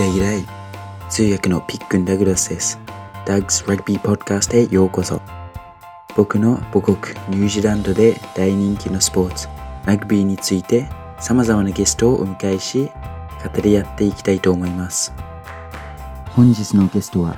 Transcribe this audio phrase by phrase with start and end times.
[0.00, 0.46] ラギライ
[1.10, 2.80] 通訳のピックン・ダグラスです。
[3.26, 5.20] ダグス・ラグビー・ポッドキャストへようこそ。
[6.16, 6.96] 僕の母国
[7.28, 9.48] ニュージーランドで大人気のスポーツ、
[9.84, 12.90] ラグビーについて様々なゲストをお迎えし、
[13.44, 15.12] 語り合っていきたいと思います。
[16.30, 17.36] 本日のゲストは、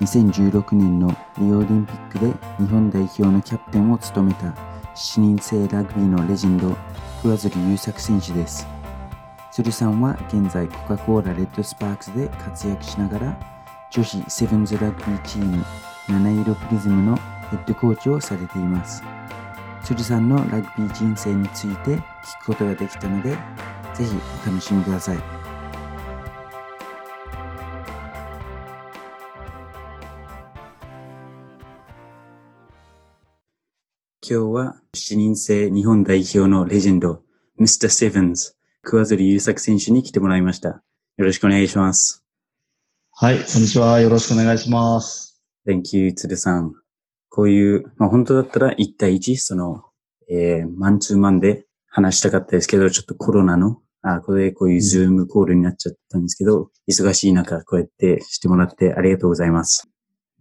[0.00, 4.54] 2016年のリオオリンピックで日本代表のキャプテンを務めた
[4.94, 6.76] 7人制ラグビーのレジェンド、
[7.22, 8.72] 桑鶴優作選手です。
[9.54, 15.64] 鶴さんは現在コカ・コーラレッドスパークスで活躍しながら女子セブンズラグビーチーム
[16.08, 17.16] 七色プリズムの
[17.52, 19.04] ヘッドコーチをされています。
[19.84, 22.00] 鶴さんのラグビー人生について聞
[22.42, 23.30] くことができたので、
[23.94, 24.10] ぜひ
[24.42, 25.18] お楽しみください。
[25.18, 25.22] 今
[34.20, 37.22] 日は7人制日本代表のレジェンド、
[37.60, 37.88] Mr.
[37.88, 40.68] Sevens、桑鶴優作選手に来てもらいました。
[40.68, 40.82] よ
[41.16, 42.22] ろしくお願いします。
[43.12, 43.98] はい、こんにちは。
[44.00, 45.42] よろしくお願いします。
[45.66, 46.74] Thank you, 鶴さん。
[47.30, 49.84] こういう、まあ本当だったら1対1、その、
[50.30, 59.88] えー、マンツーマンで話したかったですけど、ちょっとコロナの、あこれこういうズームコールになっちゃったんですけど、忙しい中、こうやってしてもらってありがとうございます。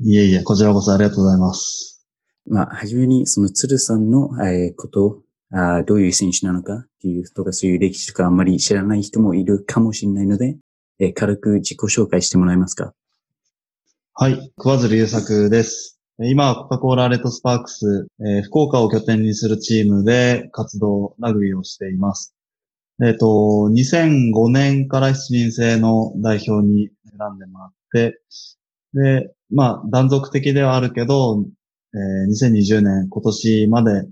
[0.01, 2.05] いえいえ、こちらこそありがとうございます。
[2.45, 5.22] まあ、はじめに、その鶴さんの、えーこと、
[5.55, 10.57] あどういう選手なのかっていうとか、そういう歴史とかあんまり知らない人もいるかもしれないので、
[10.99, 12.93] えー軽く自己紹介してもらえますか？
[14.15, 15.99] はい、桑鶴優作です。
[16.19, 22.33] 今はコカ・コーラレッドスパークス、えー福岡を拠点にするチームで活動、ラグビーをしています。
[23.03, 23.25] えっ、と、
[23.71, 28.21] 2005年から7人制の代表に選んでもらって、
[28.93, 31.43] で、まあ、断続的ではあるけど、
[31.93, 34.07] えー2020年、今年まで、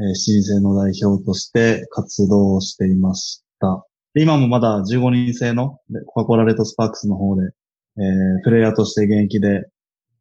[0.00, 3.84] えー7人制の代表として活動をしていました。
[4.14, 7.42] 今もまだ15人制のコカ・コラレッドスパークスの方で、
[7.98, 9.68] えープレイヤーとして現役で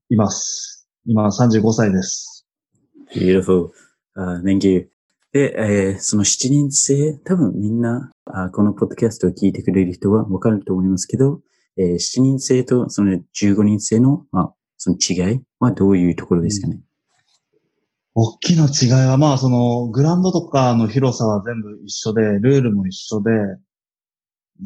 [0.09, 0.87] います。
[1.05, 2.45] 今35歳です。
[3.15, 3.69] Beautiful.
[4.17, 4.89] Uh, thank you.
[5.31, 11.39] で、えーその7人制、多分みんな、あこのポッドキャストを聞いてくれる人はわかると思いますけど、
[11.77, 16.79] えー7人制とその15人制の、まあ、その違いはどういうところですかね？
[18.21, 23.31] 大きな違いは、まあ、その、グラウンドとかの広さは全部一緒で、ルールも一緒で、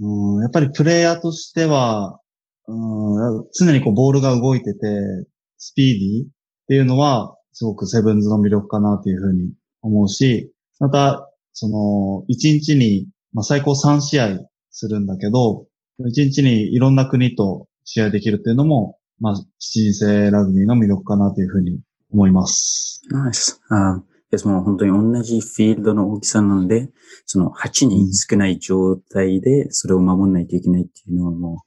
[0.01, 2.19] うん、やっぱりプレイヤーとしては、
[2.67, 4.79] うん、常にこうボールが動いてて、
[5.59, 6.29] スピーディーっ
[6.67, 9.51] ていうのは、すごくセブンズの魅力かなというふうに
[9.83, 14.39] 思うし、また、その、1日に、まあ、最高3試合
[14.71, 15.67] するんだけど、
[15.99, 21.81] 1日にいろんな国と試合できるっていうのも、まあ、7人制ラグビーの魅力かなというふうに
[22.13, 23.01] 思います。
[23.09, 23.59] ナイス。
[23.69, 26.89] あですもう本当に同じフィールドの大きさなので、
[27.25, 31.63] その8人少ない状態でそれを守んないといけないっていうのはも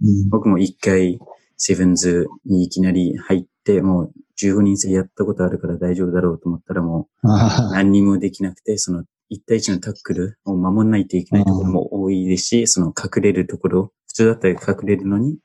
[0.00, 1.18] う、うん僕も一回
[1.56, 15.38] セブンズにいきなり入って、もう15人制やったことあるから大丈夫だろうと思ったらもうあ何にもできなくて、その1対1のタックルを守んないといけないところも多いですし、その隠れるところ、普通だったら隠れるのに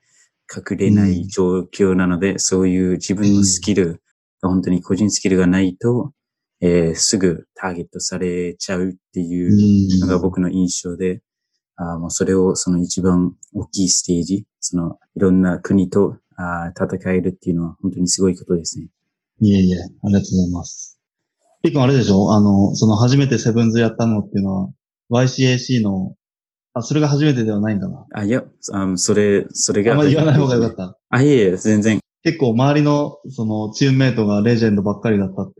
[0.49, 3.99] 隠れない状況なので、そういう自分のスキルが
[4.49, 6.11] 本当に個人スキルがないと、
[6.61, 11.21] えーすぐターゲットされちゃうっていうのが僕の印象で、
[11.75, 18.87] あーもうそれをその一番大きいステージ、そのいろんな国とあー戦えるっていうのは本当にすごいことですね。
[19.41, 20.99] いえいえ、ありがとうございます。
[21.63, 22.33] ピー君あれでしょ？
[22.33, 24.69] あの、その初めてセブンズやったのっていうのは、
[25.11, 26.15] YCAC の、
[26.73, 28.05] あ、それが初めてではないんだな。
[28.13, 29.93] あ、いや、あそれ、それが。
[29.93, 30.97] あんまり言わない方がよかった。
[31.09, 31.99] あ、いえいえ、全然。
[32.23, 35.53] 結構周りの、その、チームメイトがレジェンドばっかりだったって、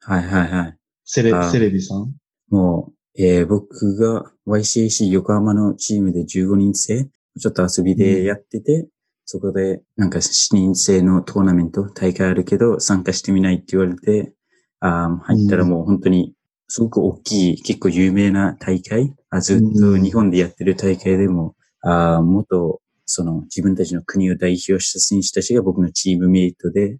[0.00, 0.76] はいはいはい。
[1.04, 2.12] セレあ、セレビさん？
[2.50, 7.08] もう、えー僕が YCAC 横浜のチームで15人制、
[7.38, 8.88] ちょっと遊びでやってて、
[9.24, 14.32] そこでなんか7人制のトーナメント、大会あるけど参加してみないって言われて、
[14.80, 16.34] あー入ったらもう本当に
[16.68, 22.80] すごく大きい、結構有名な大会、あずっと日本でやってる大会でも、あー元、
[23.12, 26.98] その自分たちの国を代表した選手たちが僕のチームメイトで、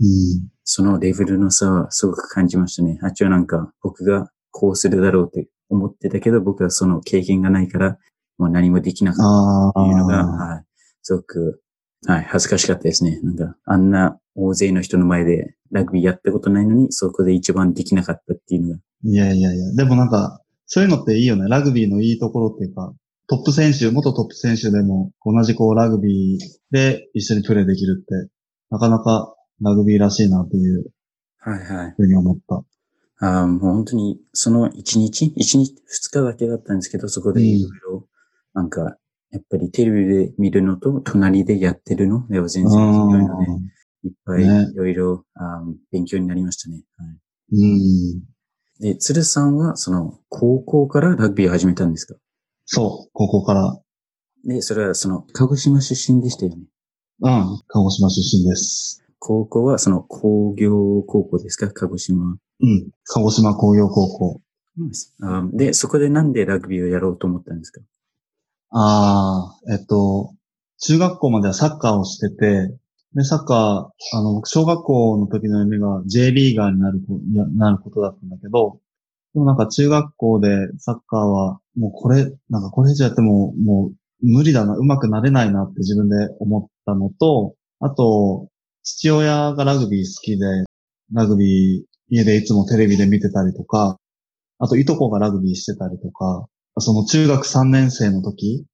[0.00, 0.48] うん。
[0.64, 2.98] そのレベルの差はすごく感じましたね。
[3.02, 7.98] あっちはなんか僕がこうするだろうって思ってたけど、僕はその経験がないから、
[8.38, 10.26] もう何もできなかっあたっていうのが、あ。
[10.54, 10.64] はい、
[11.02, 11.62] すごく、
[12.06, 13.20] はい、恥ずかしかったですね。
[13.22, 18.80] なんか、あんな大勢の人の前でラグビーやったことないのに、そこで一番できなかったっていうのが。
[19.04, 19.72] いやいやいや。
[19.74, 21.48] でもなんか、そういうのっていいよね。
[21.48, 22.92] ラグビーのいいところっていうか、
[23.28, 26.40] トップ選手、元トップ選手でも、同じこうラグビー
[26.70, 28.30] で一緒にプレーできるって、
[28.70, 30.86] なかなかラグビーらしいなっていう
[31.38, 31.94] はいはい。
[31.96, 32.62] ふうに思った。
[33.18, 38.08] あーもう本当に、その一日、一日、二日だけだったんですけど、そこでいろいろ、
[38.54, 38.96] なんか、
[39.30, 42.28] やっぱりテレビで見るのと隣でやってるの？
[42.28, 46.84] では全然違うので、いっぱいねいろいろ、あー勉強になりましたね。
[46.96, 47.18] はい
[47.52, 48.22] うん。
[48.80, 52.14] で、鶴さんは、その、高校からラグビーを始めたんですか？
[52.66, 53.80] そう、高校から。
[54.44, 56.64] で、それは、その、鹿児島出身でしたよね。
[57.22, 57.60] うん。
[57.68, 59.02] 鹿児島出身です。
[59.18, 61.70] 高校は、その、工業高校ですか？
[61.72, 62.36] 鹿児島。
[62.60, 62.90] うん。
[63.04, 64.40] 鹿児島工業高校。
[65.52, 67.80] で、そこでなんでラグビーをやろうと思ったんですか？
[68.70, 70.34] ああ、えっと、
[70.78, 72.76] 中学校まではサッカーをしてて、
[73.14, 78.80] で、サッカー、あの、僕小学校の時の夢が J リーガーになるこ、いやなることだったんだけど、
[79.36, 80.48] でもなんか中学校で
[80.78, 88.48] サッカーは、もうこれ、なんかこれ以上やっても、もう無理だな、上手くなれないなって自分で思ったのと、あと、
[88.82, 90.46] 父親がラグビー好きで、
[91.12, 93.98] ラグビー家でいつもテレビで見てたりとか、
[94.58, 96.46] あといとこがラグビーしてたりとか、
[96.78, 98.64] その中学3年生の時、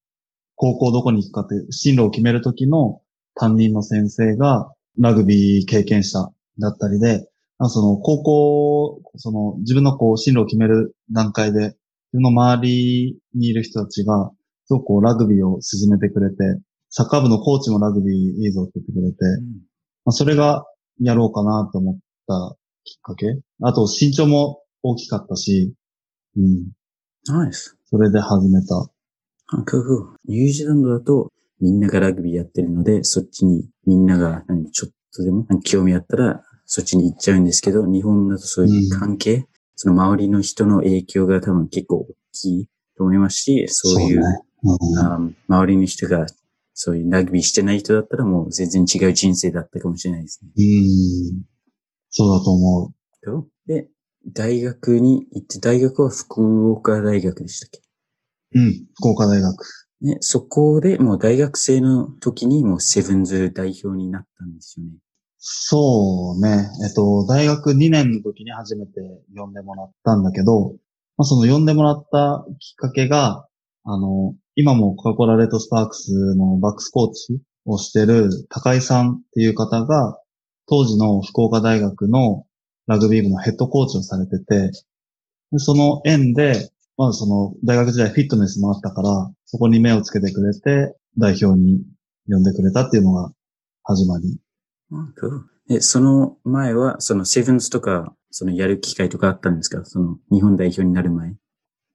[0.55, 3.01] 高校どこに行くかって進路を決める時の
[3.35, 6.21] 担任の先生がラグビー経験者
[6.61, 7.27] だったりで、
[7.69, 11.77] その高校、その自分のこう進路を決める段階で、自
[12.13, 14.31] 分の周りにいる人たちが、
[14.67, 16.37] すごくこうラグビーを進めてくれて、
[16.89, 19.17] サッカー部のコーチもラグビーいいぞって言ってくれて、
[20.05, 20.65] まあ、それが
[21.01, 23.27] やろうかなと思ったきっかけ。
[23.63, 25.75] あと身長も大きかったし、
[26.37, 26.73] うん。
[27.27, 27.79] ナイス。
[27.85, 28.77] それで始めた。
[29.55, 31.31] あ、クーニュージーランドだと
[31.61, 36.43] みんながラグビーやってるので、そっちにみんなが何ちょっとでも何興味あったら
[36.75, 39.47] そっちに行っちゃうんですけど、日本だとそういう関係、
[39.77, 44.25] その周りの人の影響が多分結構大きいと思いますし、そういうね。
[44.63, 46.25] うんあ周りの人が
[46.73, 50.51] そういうラグビーしてない人だったらもう全然違う人生だったかもしれないですね。
[50.57, 51.43] うん。
[52.09, 52.95] そうだと思う。
[53.23, 53.89] とで、
[54.33, 57.83] 大学に行って、大学は福岡大学でしたっけ？
[58.55, 58.87] うん。
[58.95, 59.63] 福岡大学。
[60.01, 64.93] ね、そこでもう大学生の時にもうセブンズ代表になったんですよね。
[65.45, 66.71] そうね。
[66.85, 68.93] えっと、大学2年の時に初めて
[69.37, 70.77] 呼んでもらったんだけど、
[71.17, 73.49] まあ、その呼んでもらったきっかけが、
[73.83, 80.17] あの、今もコカ・コラレッドスパークスのバックスコーチをしてる高井さんっていう方が、
[80.69, 82.45] 当時の福岡大学の
[82.87, 84.71] ラグビー部のヘッドコーチをされてて、
[85.51, 91.83] でその縁で、まあその大学時代フィットネスもあったから、そこに目をつけてくれて、代表に
[92.29, 93.33] 呼んでくれたっていうのが
[93.83, 94.39] 始まり。
[95.69, 99.85] で、その前は、そのセブンズとか、そのやる機会とかあったんですか？
[99.85, 101.35] その日本代表になる前。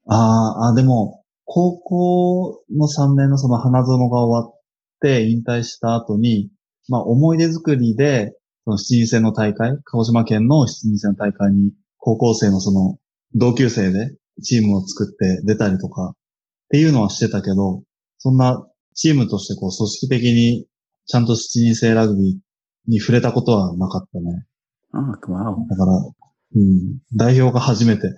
[0.08, 4.60] ああ、でも、高校の3年のその花園が終わっ
[5.02, 6.50] て引退した後に、
[6.90, 8.34] まあ思い出作りで、
[8.64, 12.98] その7人制の大会、鹿児島県の7人制の大会に高校生のその
[13.34, 16.16] 同級生でチームを作って出たりとかっ
[16.70, 17.84] ていうのはしてたけど、
[18.18, 20.68] そんなチームとしてこう組織的に
[21.06, 22.47] ちゃんと7人制ラグビー
[22.88, 24.46] に触れたことはなかったね。
[24.94, 25.68] ああ、わお。
[25.68, 25.94] だから、
[26.56, 28.14] うん、代表が初めて。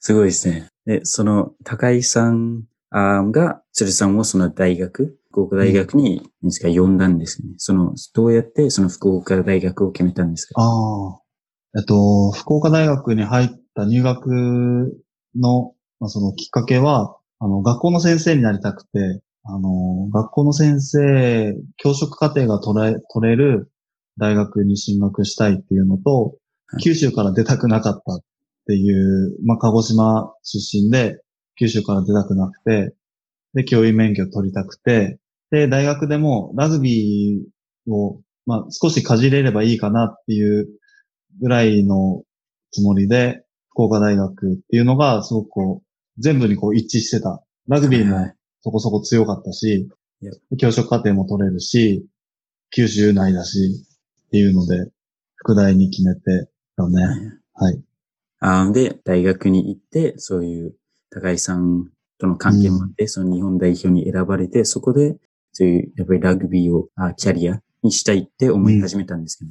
[0.00, 0.68] すごいですね。
[0.86, 7.54] で、その高井さんが、鶴さんをその大学、福岡大学に、何ですか、呼んだんですよね。
[7.58, 10.60] その、どうやってその福岡大学を決めたんですか？
[10.60, 11.20] ああ。
[11.78, 15.00] えっと、福岡大学に入った入学
[15.36, 23.70] の、まあ、そのきっかけは、あの、学校の先生になりたくて、あの、学校の先生、教職課程が取れ、取れる
[24.18, 26.30] 大学に進学したいっていうのと、は
[26.78, 28.20] い九州から出たくなかったっ
[28.68, 31.20] ていう、まあ、鹿児島出身で、
[31.58, 32.94] 九州から出たくなくて、
[33.54, 35.18] で、教員免許取りたくて、
[35.50, 40.68] で、大学でもラグビーを、まあ、少しかじれればいいかなっていう
[41.40, 42.22] ぐらいの
[42.70, 47.42] つもりで、福岡大学っていうのがすごくこう、全部にこう一致してた。
[47.66, 49.88] ラグビーもはいそこそこ強かったし
[50.58, 52.06] 教職課程も取れるし、
[52.70, 53.86] 九州内だし、
[54.26, 54.90] っていうので、
[55.36, 57.02] 副大に決めてたね。
[57.54, 57.82] はい。
[58.40, 60.74] あーで、大学に行って、そういう
[61.10, 61.88] 高井さん
[62.18, 65.16] との関係もあって、その日本代表に選ばれて、そこで、
[65.52, 69.50] そういう、やっぱりラグビーを、あキャリアにしたいって思い始めたんですけど、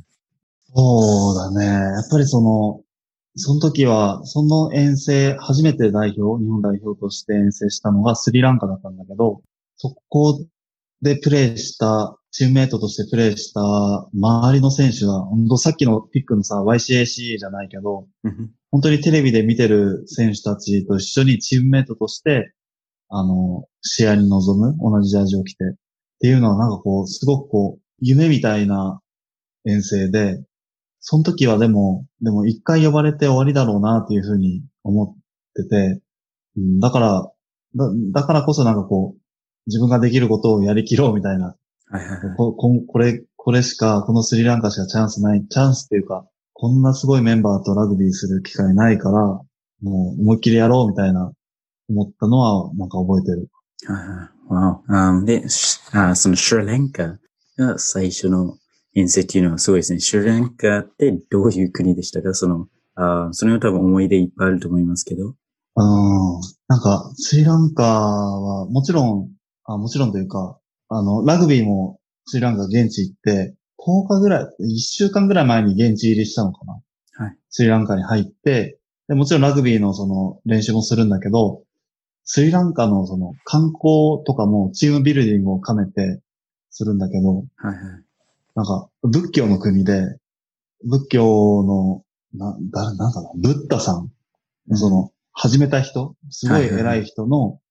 [0.75, 1.65] そうだね。
[1.65, 2.81] やっぱりその、
[3.35, 9.41] その時は、その遠征、初めて代表、日本代表として遠征したのがスリランカだったんだけど、
[9.77, 10.45] そこ
[11.01, 13.61] でプレーした、チームメイトとしてプレーした
[14.13, 22.53] 周りの選手が、本当さっきのピックのさ、YCAC じゃないけど、うん本当にテレビで見てる選手たちと一緒にチームメイトとして、
[23.09, 25.63] あの、試合に臨む、同じジャージを着て。
[25.63, 25.67] っ
[26.19, 29.01] ていうのはなんかこう、すごくこう、夢みたいな
[29.65, 30.43] 遠征で、
[31.09, 35.15] その時はでも、でも一回呼ばれて終わりだろうなっていうふうに思っ
[35.55, 36.01] てて、
[36.55, 37.31] うんだから、
[37.75, 39.19] だだからこそなんかこう、
[39.65, 41.55] 自分ができることをやりきろうみたいな。
[41.89, 42.35] はいはいはい。
[42.37, 49.43] こここれ、これしか、このスリランカしかチャンスない、チャンスっていうか、こんなすごいメンバーとラグビーする機会ないから、も
[49.81, 51.31] う思いっきりやろうみたいな、
[51.89, 53.49] 思ったのは、なんか覚えてる。
[53.87, 54.53] はいはい。
[54.53, 54.93] わお。
[54.93, 57.17] あで、しあそのシュラレンカ
[57.57, 58.59] が最初の
[58.99, 59.99] 遠征っていうのはすごいですね。
[59.99, 62.33] シュラレンカってどういう国でしたか？
[62.33, 65.27] その、あそれは多分思い出いっぱいあると思いますけど。
[65.27, 66.41] うん。
[66.67, 69.29] なんか、スリランカは、もちろん、
[69.63, 76.73] あもちろんというか、あの、ラグビーもスリランカ現地行って、10日ぐらい、1週間ぐらい前に現地入りしたのかな？
[77.25, 77.37] はい。
[77.49, 81.63] スリランカに入って、でもちろんラグビーのその練習もするんだけど、
[82.25, 86.21] スリランカのその観光とかもチームビルディングを兼ねて
[86.69, 87.75] するんだけど、はいはい。
[88.59, 90.17] なんか仏教の国で、
[90.83, 94.11] 仏教の、な、だ、なんかな、ブッダさん、
[94.75, 97.61] その、始めた人、すごい偉い人の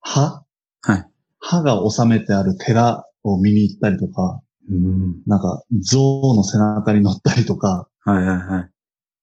[0.00, 0.44] 歯、
[0.82, 1.06] はい。
[1.38, 5.22] 歯が収めてある寺を見に行ったりとか、うん。
[5.26, 8.68] なんか象の背中に乗ったりとか、はいはいは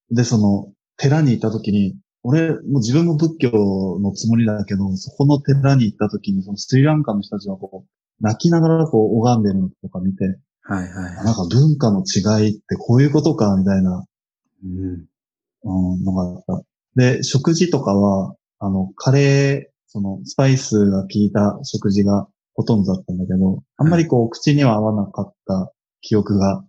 [0.09, 0.15] い。
[0.15, 14.05] で、その、寺に行った時に、俺、もう自分も仏教のつもりだけど、そこの寺に行った時に、そのスリランカの人たちがこう、泣きながらこう拝んでるのとか見て、はいはいはなんか文化の違いってこういうことか、みたいな、
[14.63, 14.67] い。
[14.67, 15.05] うん。
[15.65, 16.63] うん、のがあった。
[16.95, 26.63] で、食事とかは、あの、カレー、その、スパイスが効いた食事がほとんどだったんだけど、あんまりこう、口には合わなかった記憶が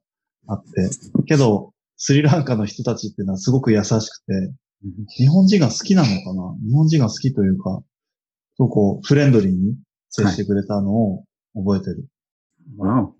[0.48, 0.90] あって、
[1.26, 4.52] けど、スリランカの人たちっていうのはすごく優しくて、
[5.16, 6.54] 日本人が好きなのかな？
[6.62, 7.82] 日本人が好きというか、
[8.56, 9.76] そうこう、フレンドリーに
[10.10, 11.24] 接してくれたのを
[11.54, 12.06] 覚えてる。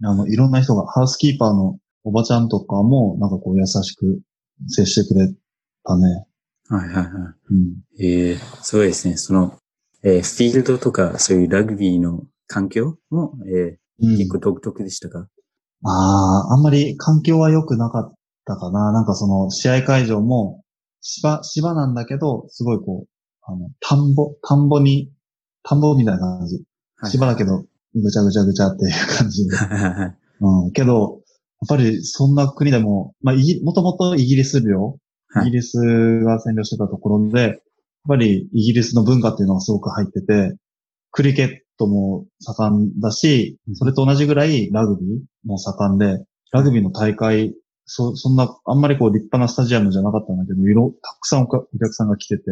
[0.02, 4.20] あの、いろんな人が、ハウスキーパーのおばちゃんとかも、なんかこう優しく
[4.68, 5.32] 接してくれ
[5.84, 6.26] たね。
[6.68, 7.06] はいはいはい。
[7.50, 7.76] うん。
[8.00, 9.16] ええすごいですね。
[9.16, 9.56] その、
[10.02, 15.28] えーフィールドとか、そういうラグビーの環境も、えーうん結構独特でしたか、
[15.84, 15.88] あ
[16.50, 18.90] あ、あんまり環境は良くなかったかな。
[18.90, 20.64] なんかその試合会場も
[21.00, 23.08] 芝、芝なんだけど、すごいこう、
[23.42, 25.12] あの、田んぼ、田んぼに、
[25.62, 26.64] 田んぼみたいな感じ。
[26.96, 29.56] はい芝だけど、ぐちゃぐちゃぐちゃっていう感じで。
[30.40, 30.72] うん。
[30.72, 31.20] けど、
[31.60, 34.98] やっぱりそんな国でも、まあ、もともとイギリス領、
[35.28, 35.78] はいイギリス
[36.20, 37.56] が占領してたところで、やっ
[38.06, 40.56] ぱりイギリスの文化っていうのがすごく入ってて、
[41.10, 47.54] クリケットも盛んだしうん、それと同じぐらいラグビーも盛んで、ラグビーの大会、
[47.86, 52.44] そ、そんな、あんまりこう立派なスタジアムじゃなかったんだけど、いろ、たくさんお客さんが来てて、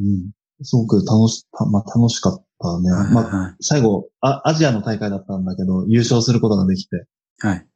[0.00, 0.30] うん。
[0.62, 2.90] すごく楽し、たまあ、楽しかったね。
[2.90, 6.96] はいまあ、は最後あ、アジアの大会だったんだけど、優勝することができて、
[7.44, 7.46] い。
[7.46, 7.66] はい。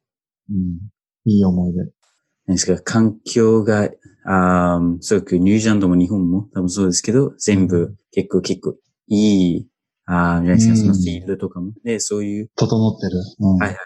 [0.51, 0.79] うん。
[1.25, 1.79] いい思い出。
[2.47, 3.89] 何ですか、環境が、
[4.25, 6.47] あーすごくニュージーランドも日本も？
[6.53, 8.75] 多分そうですけど、全部結構結構
[9.07, 9.67] いい、
[10.05, 11.73] あーじゃないですか、うんそのフィールドとかも。
[11.83, 13.21] で、そういう整ってる。
[13.39, 13.57] うん。
[13.57, 13.77] はい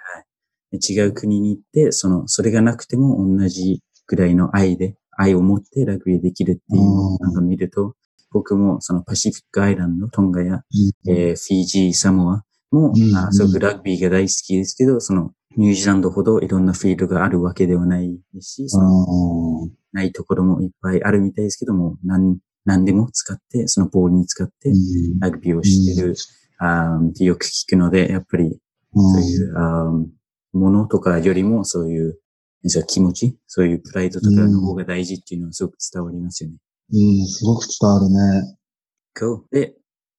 [0.74, 7.96] 違う国に行って、その、それがなくても同じぐらいの愛で、愛を持ってラグビーできるっていうのをなんか見ると、
[8.32, 11.12] 僕もそのパシフィックアイランド、トンガや、うん。
[11.12, 13.16] えーフィジー、サモアも、うん。
[13.16, 19.72] あーすごくラグビーが大好きですけど、その、ニュージーランドほどいろんなフィールドがあるわけではないですし、そのうん。
[19.94, 24.72] ないところもいっぱいあるみたいですけども、何、何でも使って、そのボールに使って、
[25.20, 26.16] ラグビーをしてる、
[26.60, 28.60] あーってよく聞くので、やっぱり、
[28.94, 30.06] そういう、あー
[30.54, 32.20] ものとかよりも、そういう、
[32.88, 36.58] 気持ち、そういうプライドとかの方が大事っていうのはすごく伝わりますよね。
[36.94, 38.58] うん、すごく伝わるね。
[39.20, 39.42] Cool.
[39.52, 39.76] で、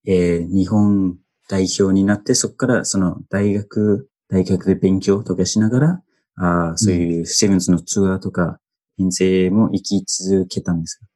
[0.06, 1.16] えー日本
[1.48, 6.02] 代表になって、そこからその大学、大学で勉強とかしながら、
[6.36, 8.58] あーそういうセブンズのツアーとか、
[8.98, 11.06] 遠征も行き続けたんですか？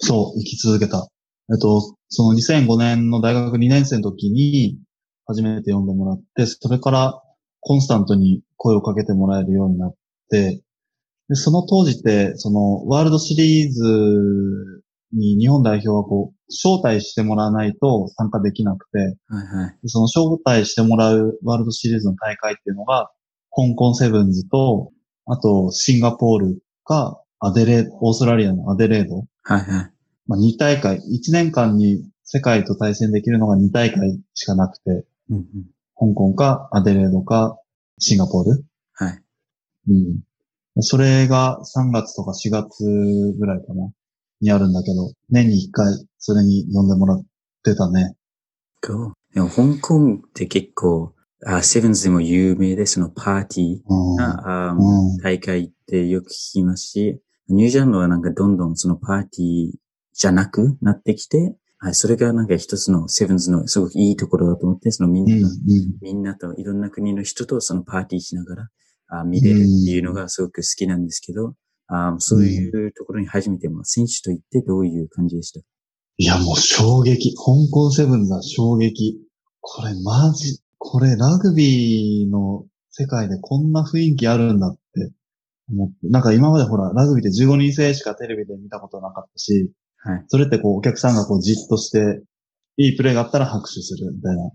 [0.00, 1.08] そう、生き続けた。
[1.52, 4.78] えっと、その2005年の大学2年生の時に
[5.26, 7.22] 初めて読んでもらって、それから
[7.60, 9.94] コンスタントに声をかけてもらえるようになっ
[10.30, 10.62] て、
[11.28, 14.81] でその当時って、そのワールドシリーズ
[15.12, 19.78] に日本代表はこう、招待してもらわないと参加できなくて、はいはい。
[19.82, 23.10] でその招待してもらうワールドシリーズの大会っていうのが、
[23.54, 24.90] 香港セブンズと、
[25.26, 29.24] あとシンガポールか、アデレード、オーストラリアのアデレード。
[29.42, 29.92] はいはい。
[30.26, 35.44] まあ、2大会、1年間に世界と対戦できるのが2大会しかなくて、うんうん、
[35.98, 37.58] 香港かアデレードか
[37.98, 38.64] シンガポール。
[38.94, 39.22] はい。
[39.88, 40.82] うん。
[40.82, 42.84] それが3月とか4月
[43.38, 43.90] ぐらいかな、
[44.42, 47.22] にあるんだけど、年に1回それに呼んでもらっ
[47.64, 48.16] てたね。
[48.84, 49.12] Cool.
[49.32, 51.14] でも香港って結構、
[51.46, 54.16] あセブンズでも有名で、そのパーティーうん。
[54.16, 55.16] な、あうん。
[55.18, 59.72] 大会ってよく聞きますし、ニュージーランドはなんかどんどんそのパーティー
[60.12, 65.50] じゃなくなってきて、はい、それがなんか一つのセブンズのすごくいいところだと思って、そのみんな、うん、うん。
[66.00, 68.68] みんなといろんな国の人とそのパーティーしながら
[69.08, 71.54] あ見れるっていうのがすごく好きなんですけど、
[71.88, 75.60] あそういうところに初めて、まあ、選手と行ってどういう感じでした？
[76.18, 77.34] いや、もう衝撃。
[77.34, 79.18] 香港セブンズは衝撃。
[79.60, 85.12] これマジ、これラグビーの世界でこんな雰囲気あるんだって
[85.70, 85.94] 思って。
[86.08, 90.24] なんか今までほら、ラグビーって15人制しかテレビで見たことなかったし、はい。
[90.28, 92.22] それってこうお客さんがこうじっとして、
[92.76, 94.50] いいプレーがあったら拍手するみたいな、は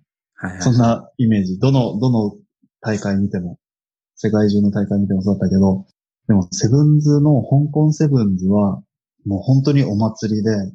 [0.50, 0.62] いはい。
[0.62, 1.60] そんなイメージ。
[1.60, 2.36] どの、どの
[2.81, 3.57] 大会見ても、
[4.15, 5.86] 世界中の大会見てもそうだったけど、
[6.27, 8.81] でもセブンズの香港セブンズは、
[9.25, 10.74] もう本当にお祭りで、はい。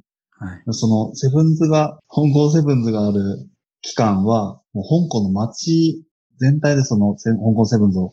[0.70, 3.48] そのセブンズが、香港セブンズがある
[3.82, 6.04] 期間は、もう香港の街
[6.38, 8.12] 全体でそのせ香港セブンズを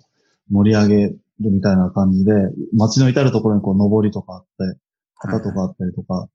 [0.51, 2.33] 盛り上げるみたいな感じで、
[2.73, 4.43] 街の至るところにこう上りとかあっ
[4.73, 4.79] て、
[5.15, 6.29] 旗とかあったりとか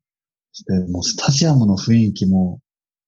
[0.52, 2.60] して、もうスタジアムの雰囲気も、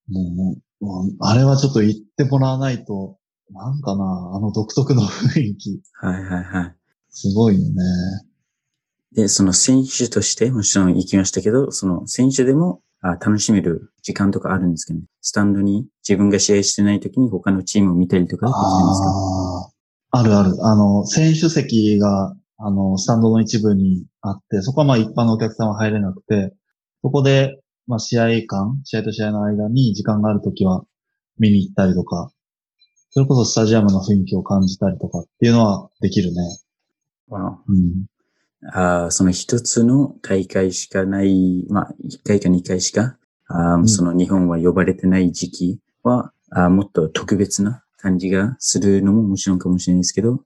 [0.09, 3.17] もうあれはちょっと行ってもらわないと、
[3.51, 6.75] なんかな、あの独特の雰囲気、はいはいはい。
[7.19, 7.83] すごいよね。
[9.15, 15.01] で、その選手としてもちろん行きましたけど、その選手でもあ楽しめる時間とかあるんですかね。
[15.21, 19.71] スタンドに自分が試合してない時に他のチームを見たりとかできるんですか？
[20.11, 20.53] あるある。
[20.63, 26.53] あの、選手席が、あの、スタンドの一部にあって、そこはまあ一般のお客さんは入れなくて、
[27.01, 30.83] そこで、まあ試合間、試合と試合の間に時間があるときは
[31.39, 32.29] 見に行ったりとか、
[33.09, 36.41] それこそスタジアムの雰囲気を感じたりとかっていうのはできるね。
[37.29, 38.05] わうん。
[38.73, 43.17] ああその一つの大会しかない、まあ一回か二回しか、
[43.47, 50.43] あーんその日本は呼ばれてない時期は、あーもっと特別な感じがするのももちろんかもしれないですけど、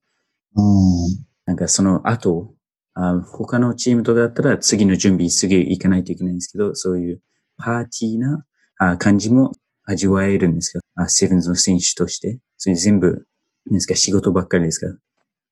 [0.56, 1.26] うん。
[1.46, 2.54] なんかその後、
[2.94, 7.22] あ他のチームとかだったら次の準備すぐ行かないといけないんですけど、そういう
[7.58, 8.46] パーティーな
[8.78, 9.54] あ感じも
[9.86, 10.84] 味わえるんですか？
[10.96, 12.40] あセブンズの選手として。
[12.58, 13.26] それ全部、
[13.68, 13.96] ですか？
[13.96, 14.98] 仕事ばっかりですか？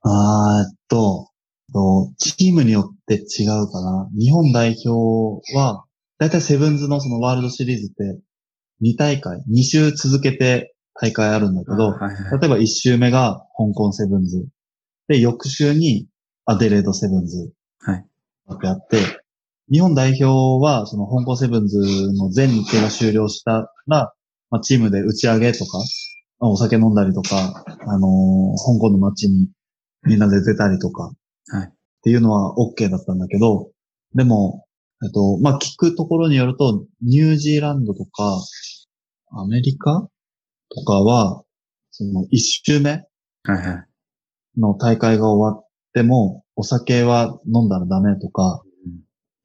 [0.02, 1.30] あーえっと、
[1.74, 4.10] とチームによって違うかな。
[4.18, 5.86] 日本代表は、
[6.18, 8.20] だいたいセブンズのそのワールドシリーズって
[8.82, 12.40] 2大会、2週続けて大会あるんだけど、はいはい。
[12.40, 14.48] 例えば1週目が香港セブンズ。
[15.08, 16.08] で、翌週に
[16.46, 18.06] アデレードセブンズはい。
[18.54, 18.98] ってあって、
[19.72, 21.78] 日本代表はその香港セブンズ
[22.14, 24.14] の全日程が終了したら、
[24.50, 25.78] まあ、チームで打ち上げとか、
[26.40, 29.50] まあお酒飲んだりとか、あのー香港の街に
[30.04, 31.12] みんなで出たりとか、
[31.48, 31.68] はい。
[31.68, 31.72] っ
[32.04, 33.72] ていうのは OK だったんだけど、
[34.16, 34.66] でも、
[35.04, 38.38] えっと、まあ、聞くところによると、ニュージーランドとか、
[39.32, 40.08] アメリカ
[40.70, 41.44] とかは、
[41.92, 43.06] その一周目は
[43.48, 44.60] いはい。
[44.60, 48.62] の大会が終わっても、お酒は飲んだらダメとか、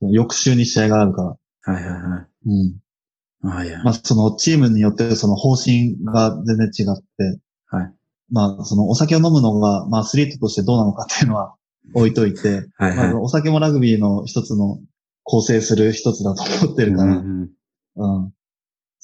[0.01, 1.73] 翌週に試合があるから。
[1.73, 2.27] はいはいはい。
[2.47, 3.49] うん。
[3.49, 3.83] ああ、いや。
[3.83, 7.95] まあ、そのチームによってその方針が全然違って、はい。
[8.31, 11.55] まあ、そのお酒を飲むのが、まあ、アスリートとしてどうなのかっていうのは
[11.95, 13.13] 置いといて、はいはい。
[13.13, 14.79] まあ、お酒もラグビーの一つの
[15.23, 17.51] 構成する一つだと思ってるから、うん
[17.97, 18.33] うん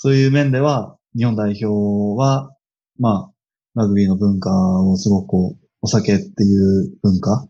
[0.03, 1.67] そういう面では、日本代表
[2.19, 2.57] は、
[2.99, 3.33] まあ、
[3.75, 4.51] ラグビーの文化
[4.83, 7.47] をすごくこう、お酒っていう文化。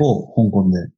[0.00, 0.88] を香港で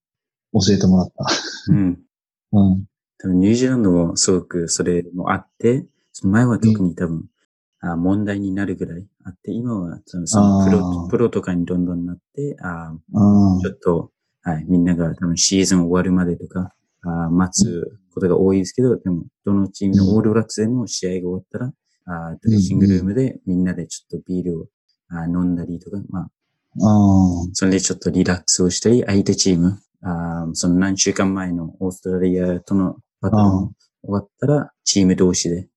[0.52, 1.72] 教えてもらった。
[1.72, 1.98] うん。
[2.52, 2.84] うん。
[3.16, 7.24] 多分ニュージーランドもすごくそれもあって、その前は特に多分、
[7.82, 11.10] あ問題になるぐらいあって、今はそのそのプあロー。
[11.10, 14.10] プロとかにどんどんなって、あうんちょっと、
[14.42, 21.72] はい、みんなが多分シーズン終わるまでとか、あ待つことが多いですけど、でも、どのチームのオールブラックスでも試合が終わったら、
[22.04, 24.66] あドレッシングルームでみんなでちょっとビールを
[25.08, 26.30] あ飲んだりとか、まあ、
[26.76, 27.54] うん。
[27.54, 33.50] それでちょっとリラックスをしたり、相手チーム、あーその何週間前のオーストラリアとのバトルうん。
[33.50, 35.68] も終わったら、チーム同士で、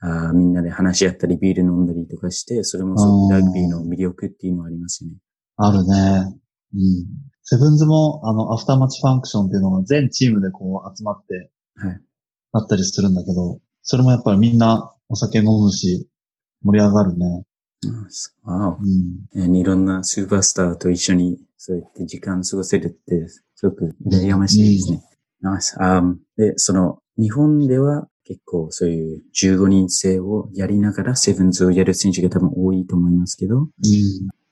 [0.00, 5.16] あーみんなで話し合ったり、ビール飲んだりとかして、それもすごくラグビーの魅力っていうのはありますよね。
[5.56, 6.38] あるね。
[6.74, 7.06] うん。
[7.42, 12.00] セブンズも、あの、アフターマッチファンクションっていうのが全チームでこう集まってはい。
[12.52, 16.08] あったりするんだけど、それもやっぱりみんなお酒飲むし、
[16.62, 17.44] 盛り上がるね。
[17.86, 19.40] うんすわおうん。
[19.40, 25.02] えーいろんなスーパースターと一緒にそうやって時間過ごせるって、すごく羨ましいですね。
[25.40, 25.76] ナイス
[26.36, 33.68] で、その、日本では結構そういう15人制をやりながらセブンズをやる選手が多分多いと思いますけど、うん。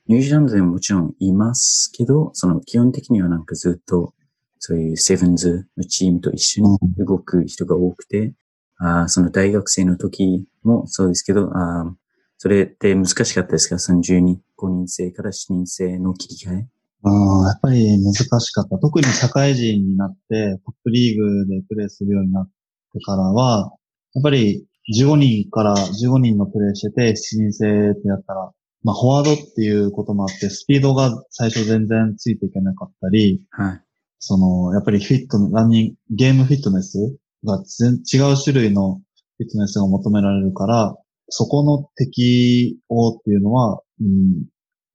[0.07, 4.15] ニュージーランドでももちろんいますけど、その基本的にはなんかずっと
[4.57, 8.33] そういうセブンズのチームと一緒に動く人が多くて、
[8.79, 11.93] あーその大学生の時もそうですけど、あー
[12.39, 13.77] それって難しかったですか？
[13.77, 16.67] その12、5人制から7人制の切り替え
[17.03, 17.09] う
[17.43, 18.77] ん、やっぱり難しかった。
[18.79, 22.49] 特に社会人になって、トップリーグでプレーするようになっ
[22.97, 23.71] てからは、
[24.13, 28.51] やっぱり15人から15人のプレイしてて7人制ってやったら、
[28.83, 33.81] まあフォワードっていうこともあって、スピードが最初全然ついていけなかったり、はい。
[34.19, 39.01] その、やっぱりフィットの、ランニング、ゲームフィットネスが全違う種類の
[39.37, 40.95] フィットネスが求められるから、
[41.29, 44.45] そこの適応っていうのは、うん、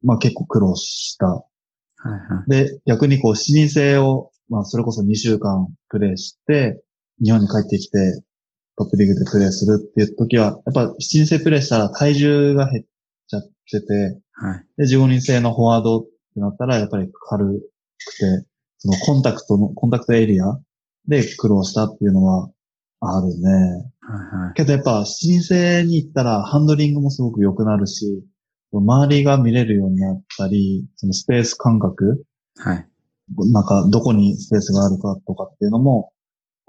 [0.03, 1.27] まあ結構苦労した。
[1.27, 1.45] は
[2.07, 2.51] いはい。
[2.51, 6.83] で、逆にこう、7人制を、まあそれこそ2週間プレイして、
[7.23, 8.23] 日本に帰ってきて、
[8.77, 12.85] トップリーグでプレイするっていう時は、やっぱ7人制プレイしたら体重が減っ
[13.29, 14.67] ちゃってて、はい。
[14.77, 16.05] で、15人制のフォワードっ
[16.35, 18.47] てなったら、やっぱり軽くて、
[18.79, 20.59] そのコンタクトの、コンタクトエリア
[21.07, 22.51] で苦労したっていうのは
[23.01, 23.51] あるね。
[24.01, 24.55] はいはい。
[24.55, 28.25] けどやっぱ、7人制に行ったらハンドリングもすごく良くなるし、
[28.73, 32.25] 周りが見れるようになったり、そのスペース感覚、
[32.57, 32.89] はい。
[33.53, 36.12] なんかどこにスペースがあるかとかっていうのも、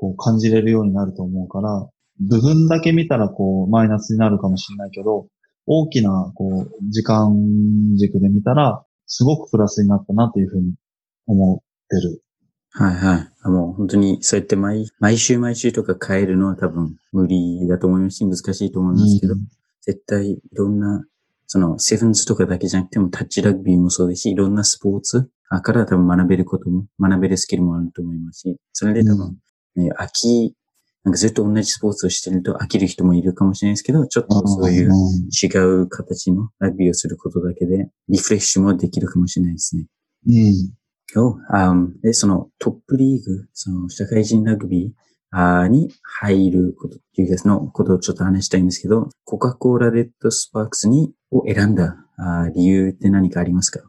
[0.03, 1.87] こう感じれるようになると思うから、
[2.19, 5.27] 部分だけ見たらこうマイナスになるかもしれないけど、
[5.65, 7.33] 大きなこう時間
[7.95, 10.73] 軸で見たら、すごくプラスになったなっていうふうに
[11.25, 12.21] 思ってる。
[12.71, 13.49] はいはい。
[13.49, 19.39] もう本当にそうやって毎毎週毎週とか変えるのは多分無理だと思いますし、難しいと思いますけど、うん
[19.85, 21.03] 絶対いろんな、
[21.45, 25.29] そのセブンズとかだけじゃなくてもタッチラグビーもそうですし、いろんなスポーツ
[25.61, 29.35] から多分学べることも、学べるスキルもあると思いますし、それで多分、ね、
[29.75, 30.55] 飽き、
[31.03, 35.47] なんかずっと同じスポーツをしてると飽きる人もいるかもしれないですけど、ちょっとそういう違
[35.81, 39.87] う形のラグビーをすることだけでリフレッシュもできるかもしれないですね。
[40.27, 40.33] うん。
[41.13, 51.97] 今日、あーで、そのトップリーグ、その社会人ラグビーに入ることっていうやつのことをちょっと話したいんですけど、コカ・コーラレッドスパークスに、を選んだ
[52.55, 53.81] 理由って何かありますか？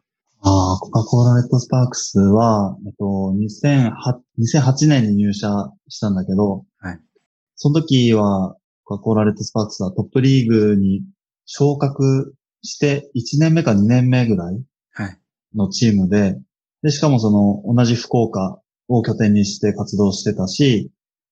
[0.47, 3.93] ああ、コカ・コーラレッドスパークスは、えっと、2008,
[4.39, 5.49] 2008年に入社
[5.89, 7.01] したんだけど、はい。
[7.57, 8.55] その時は、
[8.85, 11.03] コカ・コーラレッドスパークスはトップリーグに
[11.47, 15.19] 昇格して1年目か2年目ぐらいはい。
[15.57, 16.39] のチームで、
[16.83, 20.91] で、しかもその同じ福岡を拠点にして活動してたし、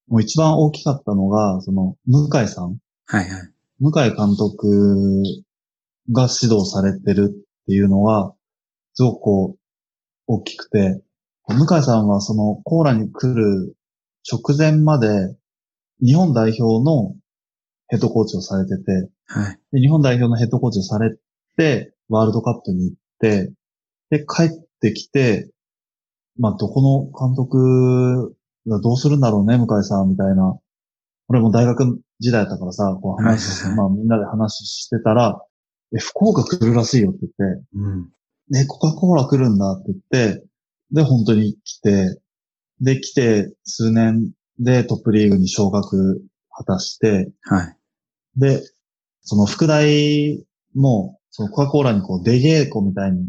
[0.09, 3.53] もう一番大きかったのが、その、向井さんはいはい。
[3.79, 5.23] 向井監督
[6.13, 8.33] が指導されてるっていうのは、
[8.95, 9.59] すごくこう、
[10.27, 11.03] 大きくて、
[11.49, 13.77] 向井さんはそのコーラに来る
[14.31, 15.37] 直前まで、
[16.01, 17.15] 日本代表の
[17.89, 19.59] ヘッドコーチをされてて、はい。
[19.73, 21.17] で日本代表のヘッドコーチをされ
[21.57, 23.53] て、ワールドカップに行って、
[24.11, 24.49] で、帰っ
[24.81, 25.51] てきて、
[26.39, 28.35] まあ、どこの監督
[28.67, 30.59] がどうするんだろうね、向井さん、みたいな。
[31.29, 35.41] 俺も大学時代だったからさ、こう話し、はいはいまあみんなで話してたら、
[35.95, 38.11] え、福岡来るらしいよって言って、うん。
[38.53, 40.45] ね、コカ・コーラ来るんだって言って、
[40.91, 42.21] で、本当に来て、
[42.83, 47.77] で、来て数年でトップリーグに昇格果たして、はい。
[48.37, 48.63] で、
[49.23, 53.27] その副大も、そのコカ・コーラにこう出稽古みたいに、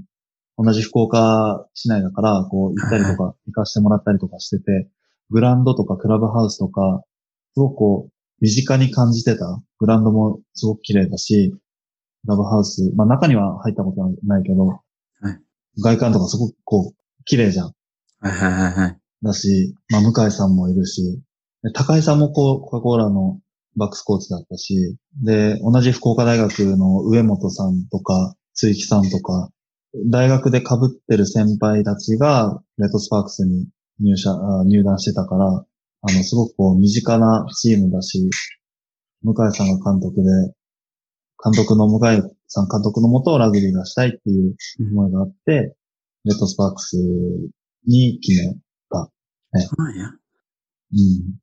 [0.58, 4.90] 同じ福岡市内だから、こう行ったりとか、行かしてもらったりとかしてて、
[5.30, 7.02] グラウンドとかクラブハウスとか、
[7.54, 9.64] すごくこう、身近に感じてた。
[9.80, 11.54] グラウンドもすごく綺麗だし、
[12.26, 14.83] クラブハウス、まあ中には入ったことはないけど、はい
[15.80, 17.74] 外観とかすごくこう、綺麗じゃん。
[18.20, 18.98] はいはいはいはい。
[19.24, 21.22] だし、まあ、向井さんもいるし、
[21.64, 23.40] で高井さんもこう、コカ・コーラの
[23.76, 29.50] バックスコーチだったし、で、同じ福岡大学の上本さんとか、鈴木さんとか、
[30.10, 33.68] 大学で被ってる先輩たちが、レッドスパークスに
[34.00, 38.30] 入社、あ入団してたから、あの、すごくこう、身近なチームだし、
[39.24, 40.30] 向井さんが監督で、
[41.44, 42.22] 監督の向井
[42.54, 44.56] さん監督のもとラグビーがしたいっていう
[44.92, 45.76] 思いがあって、
[46.26, 46.98] レッドスパークス
[47.86, 48.56] に決め
[49.62, 50.08] そうなんや。
[50.08, 51.36] うん。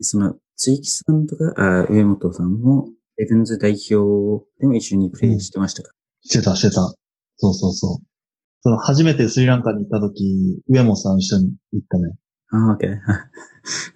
[0.00, 2.88] その、つ木さんとか、あ上本さんも、
[3.20, 5.92] エブンズ代表でも一緒にプレイしてましたか、
[6.22, 6.94] してた、してた。
[7.36, 8.06] そうそうそう。
[8.60, 12.14] その、初めてスリランカに行った時、上本さん一緒に行ったね。
[12.50, 12.86] ああ、OK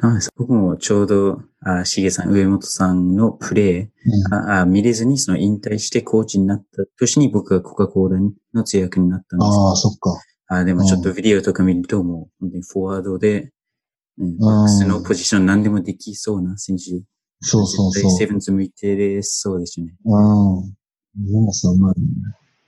[0.00, 0.30] なんです。
[0.36, 4.34] 僕もちょうど、あしげさん、上本さんのプレイ、うん。
[4.34, 8.20] ああ見れずに、その引退してコーチになった年に僕がコカ・コーラ
[8.54, 10.20] の通訳になったんですああ、そっか。
[10.48, 13.52] あでもちょっとビデオとか見るともう本当にフォワードで、
[14.18, 17.02] うん、バックスのポジション何でもできそうな選手。
[17.40, 19.94] そうそうそうセブンズ向いてれそうですよね。
[20.04, 20.74] うん。
[21.26, 22.06] 上本さんうまいね。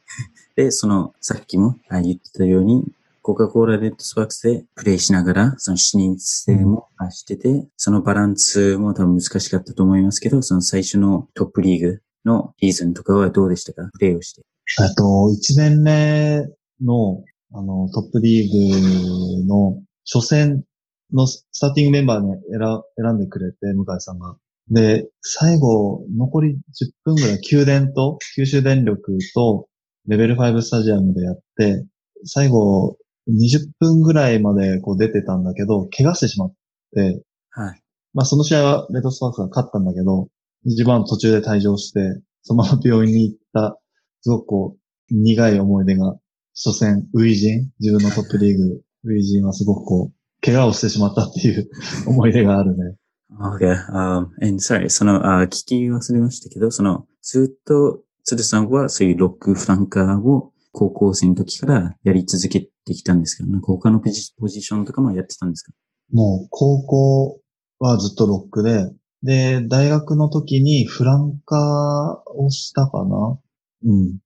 [0.56, 2.84] で、その、さっきもあ言ってたように、
[3.24, 14.42] コカ・コーラレッドスパークスでプレイしながら、その視認性もあしてて、そのバランスも多分難しかったと思いますけど、その最初のトップリーグのシーズンとかはどうでしたかプレイをして。
[14.78, 16.42] えっと、1年目
[16.84, 20.62] の、あの、トップリーグの初戦
[21.10, 22.60] のスターティングメンバーに選
[22.98, 24.36] 選んでくれて、向井さんが。
[24.68, 26.56] で、最後、残り10
[27.04, 29.66] 分ぐらい、宮殿と、九州電力と、
[30.08, 31.86] レベル5スタジアムでやって、
[32.26, 36.54] 最後、20分ぐらいまでこう出てたんだけど、怪我してしまっ
[36.94, 37.82] て、はい。
[38.12, 40.28] まあその試合はレッドスパークスが勝ったんだけど、
[40.64, 42.00] 自分は途中で退場して、
[42.42, 43.78] そのまま病院に行った、
[44.20, 46.16] すごくこう、苦い思い出が、
[46.54, 51.68] 初戦、ウィジン、自分のトップリーグ、 ウィジンはすごくこう、怪我をしてしまったっていう
[52.06, 52.96] 思い出があるね。
[53.36, 53.74] Okay.
[53.90, 65.72] Um, and sorry, その、あ聞き忘れましたけど、その、ずっと、鶴さんはそういうロックフランカーを高校生の時からやり続けてきたんですけど、なんか他のポジポジションとかもやってたんですか？
[66.12, 67.40] もう、高校
[67.78, 68.90] はずっとロックで、
[69.22, 73.38] で、大学の時にフランカーをしたかな？
[73.86, 74.18] うん。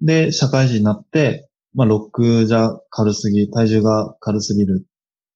[0.00, 4.86] で、社会人になって、まあ、ロックじゃ軽すぎ、体重が軽すぎるっ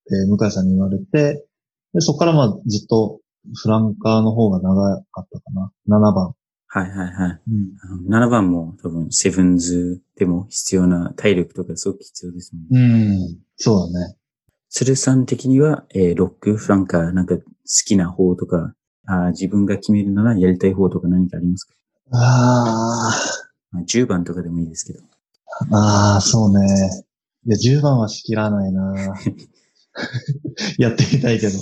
[0.09, 1.45] て、向井さんに言われて、
[1.93, 3.19] で、そこからまあ、ずっと
[3.61, 6.33] フランカーの方が長かったかな？7番。
[6.75, 7.41] はいはいはい。
[7.49, 7.77] うん。
[7.81, 12.67] あの7番も多分セブンズでも必要な体力とかすごく必要ですもんね。
[12.69, 13.37] うん。
[13.55, 14.17] そうだね。
[14.69, 17.43] 鶴さん的には、えーロックフランカーなんか好
[17.85, 18.73] きな方とか、
[19.07, 21.73] あー自分が決めるならやりたい方とか何かありますか、
[22.11, 23.15] あ
[23.71, 24.99] まあ、?10 番とかでもいいですけど。
[25.71, 26.89] あ、ああ、そうね。
[27.47, 28.93] いや、10番は仕切らないな
[30.77, 31.53] やってみたいけど。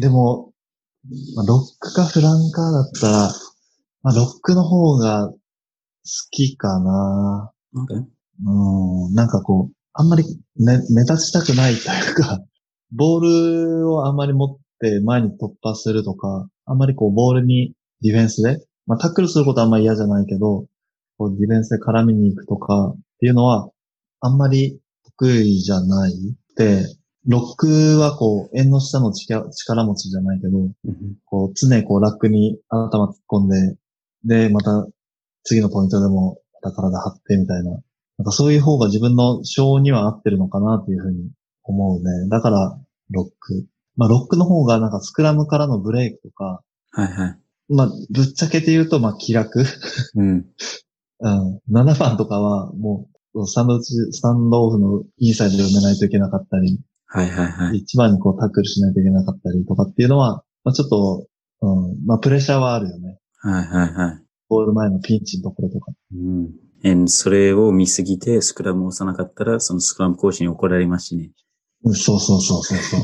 [0.00, 0.52] でも、
[1.34, 3.32] まあ、ロックかフランカーだったら、
[4.02, 5.36] まあ、ロックの方が好
[6.30, 8.04] きかな Okay.
[8.46, 10.24] うん、なんかこう、あんまり、
[10.56, 12.42] ね、目立ちたくないというか、
[12.90, 20.66] ボールをあんまり持って前に突破するとか、あんまりこう、ボールにディフェンスで、まあ、タックルすることはあんまり嫌じゃないけど、
[21.18, 23.70] こう、ディフェンスで絡みに行くとかっていうのは、
[24.20, 26.12] あんまり得意じゃない。
[26.56, 26.86] で、
[27.26, 30.74] ロックはこう、縁の下の力力持ちじゃないけど、うん
[31.26, 33.76] こう、常にこう、ラックに頭突っ込んで、
[34.24, 34.86] で、また、
[35.44, 37.70] 次のポイントでも、また体張ってみたいな。
[37.70, 41.30] なんかそういう方が自分の性には合ってるのかなっていうふうに
[41.62, 42.28] 思うね。
[42.28, 42.78] だから、
[43.10, 43.66] ロック。
[43.96, 47.38] まあ、ロックの方がなんかスクラムからのブレイクとか、はいはい。
[47.68, 49.64] まあ、ぶっちゃけて言うと、まあ、気楽。
[50.16, 50.46] うん。
[51.20, 51.60] うん。
[51.70, 57.78] 7番とかは、もう、スタンド打ち、スタンドオフのインサイドで埋めないといけなかったり、はいはいはい。
[57.78, 61.26] 一番にこうタックルしないといけなかったりとかっていうのは、まあ、ちょっと、
[61.62, 63.09] うん、まあ、プレッシャーはあるよね。
[63.42, 64.22] はいはいはい。
[64.48, 65.92] ゴール前のピンチのところとか。
[66.14, 66.50] うん。
[66.84, 71.30] And それを見すぎてスクラムを押さなかったら、そのスクラム講師に怒られますしね。
[71.84, 73.00] うんそうそうそうそうそう。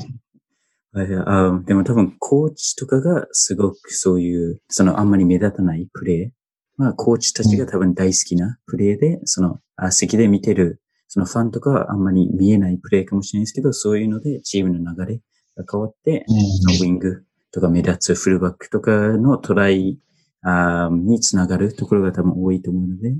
[0.98, 6.30] はいあでも多分コーチとかがすごくそういう、そのあんまり目立たないプレー。
[6.76, 15.20] まあコーチたちが多分大好きなプレーで、その、あ席で見てる、そのファンとかはあんまり見えないプレーかもしれないですけど、そういうのでチームの流れ
[15.56, 19.98] が変わって、うんウィングとか目立つフルバックとかのトライ
[20.48, 23.16] あーにつながるところが多分多いと思うので、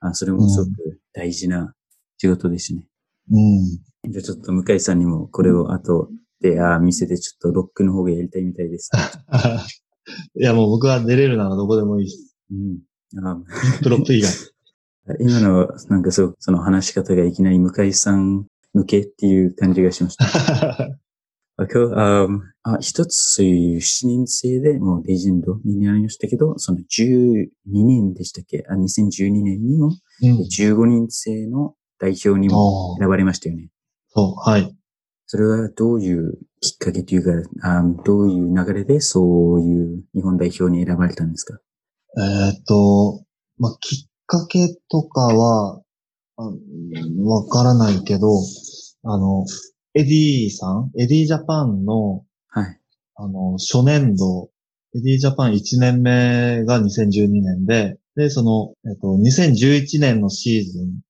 [0.00, 1.74] あそれもすごく大事な
[2.16, 2.86] 仕事ですね。
[3.30, 4.10] うん。
[4.10, 6.08] じゃあちょっと向井さんにもこれを後
[6.40, 8.90] であー見せてちょっとロックの方がやりたいみたいです。
[10.34, 12.34] いや、もう僕は出れるならどこでもいいです。
[12.50, 13.38] うん、あ
[13.82, 14.30] プロップ以外。
[14.30, 20.24] ー 今のなんかそうその話し方がいきなり向井さん向けっていう感じがしました。
[21.62, 28.64] あ今日あーあ一つそういう7人制でもうレジェンドになりましたけど、その12年でしたっけ？
[28.68, 29.92] あ ?2012 年にも
[30.22, 30.38] うん。
[30.40, 33.68] 15人制の代表にも選ばれましたよね。
[34.08, 34.74] そう、はい。
[35.26, 41.58] それはどういうきっかけというか、あどういう流れでそういう日本代表に選ばれたんですか？
[42.18, 43.22] えーっと、
[43.58, 45.80] まあ、きっかけとかは、
[46.36, 48.28] わからないけど、
[49.04, 49.44] あの、
[49.94, 50.90] エディさん？
[50.98, 52.80] エディジャパンの、はい。
[53.16, 54.50] あの、初年度、
[54.94, 61.00] エディジャパン1年目が2012年で、で、その、えっと、2011年のシーズン、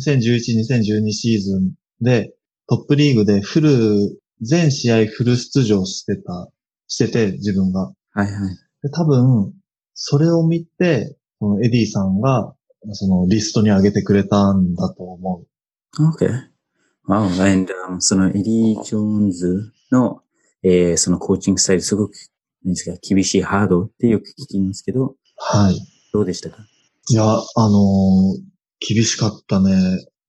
[0.00, 2.34] 2011、2012シーズンで、
[2.68, 6.50] トップリーグでフル、全試合フル出場してた、
[6.86, 7.86] してて、自分が。
[7.86, 8.30] はいはい。
[8.82, 9.52] で、多分、
[9.94, 12.54] それを見て、そのエディさんが、
[12.92, 15.44] そのリストに上げてくれたんだと思
[15.98, 16.28] Okay.
[17.08, 17.24] Wow.
[17.42, 20.20] And, um, そのエディ・ジョーンズの、
[20.62, 22.12] えーそのコーチングスタイルすごく、
[22.64, 25.16] 何ですか、厳しいハードってよく聞きますけど、う。
[25.36, 25.80] はい。
[26.12, 26.58] どうでしたか？
[27.10, 28.40] いや、あのー
[28.80, 29.72] 厳しかったね。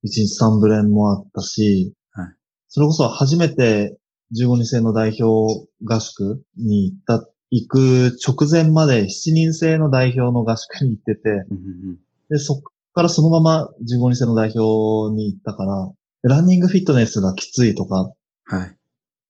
[0.01, 2.27] 一日三ブレンもあったし、はい
[2.69, 3.97] それこそ初めて
[4.39, 11.59] 15人制の代表合宿に行った、行く直前まで7人制の代表の合宿に行ってて、うんう
[11.93, 11.97] ん
[12.29, 12.61] で、そっ
[12.93, 15.91] からそのまま15人制の代表に行ったから、
[16.23, 18.11] ランニングフィットネスがきついとか
[18.45, 18.75] はい。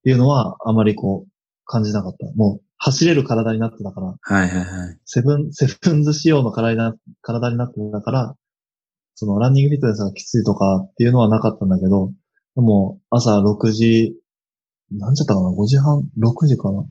[0.04, 1.32] ていうのはあまりこう
[1.66, 2.26] 感じなかった。
[2.36, 4.98] もう走れる体になってたから、はいはいはい。
[5.06, 8.36] セブン、セブンズ仕様の体にな体になってたから、
[9.16, 12.12] そのランニングフィットネスがきついとかっていうのはなかったんだけど、
[12.56, 14.16] でも朝6時、
[14.92, 16.86] なんちゃったかな ?5 時半 ?6 時かな？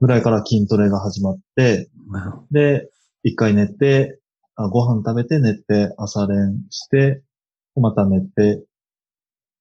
[0.00, 2.90] ぐらいから筋トレが始まって、わで、
[3.22, 4.20] 一回寝て、
[4.54, 7.22] あご飯食べて寝て、朝練して、
[7.74, 8.66] でまた寝て、ひ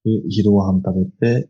[0.04, 1.50] 昼ご飯食べて、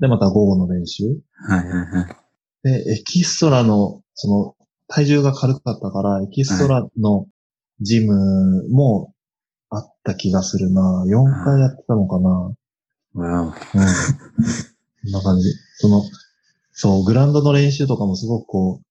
[0.00, 1.04] で、また午後の練習。
[1.04, 2.16] おはいはいはい。
[2.62, 4.54] で、エキストラの、その、
[4.88, 7.26] 体重が軽かったから、エキストラの
[7.80, 9.14] ジムも
[9.68, 11.04] あった気がするな。
[11.06, 12.30] 4回やってたのかな。
[13.14, 13.46] わお。
[13.46, 13.52] うん。
[13.52, 13.54] こ
[15.08, 15.48] んな感じ。
[15.76, 16.02] その、
[16.72, 18.84] そう、グラウンドの練習とかもすごくこう、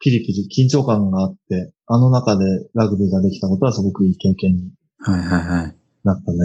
[0.00, 2.44] ピリピリ、緊張感があって、あの中で
[2.74, 5.76] ラグビーができたことはすごくいい経験にはいはいはい。
[6.04, 6.38] なったね。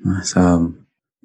[0.00, 0.60] まあさ、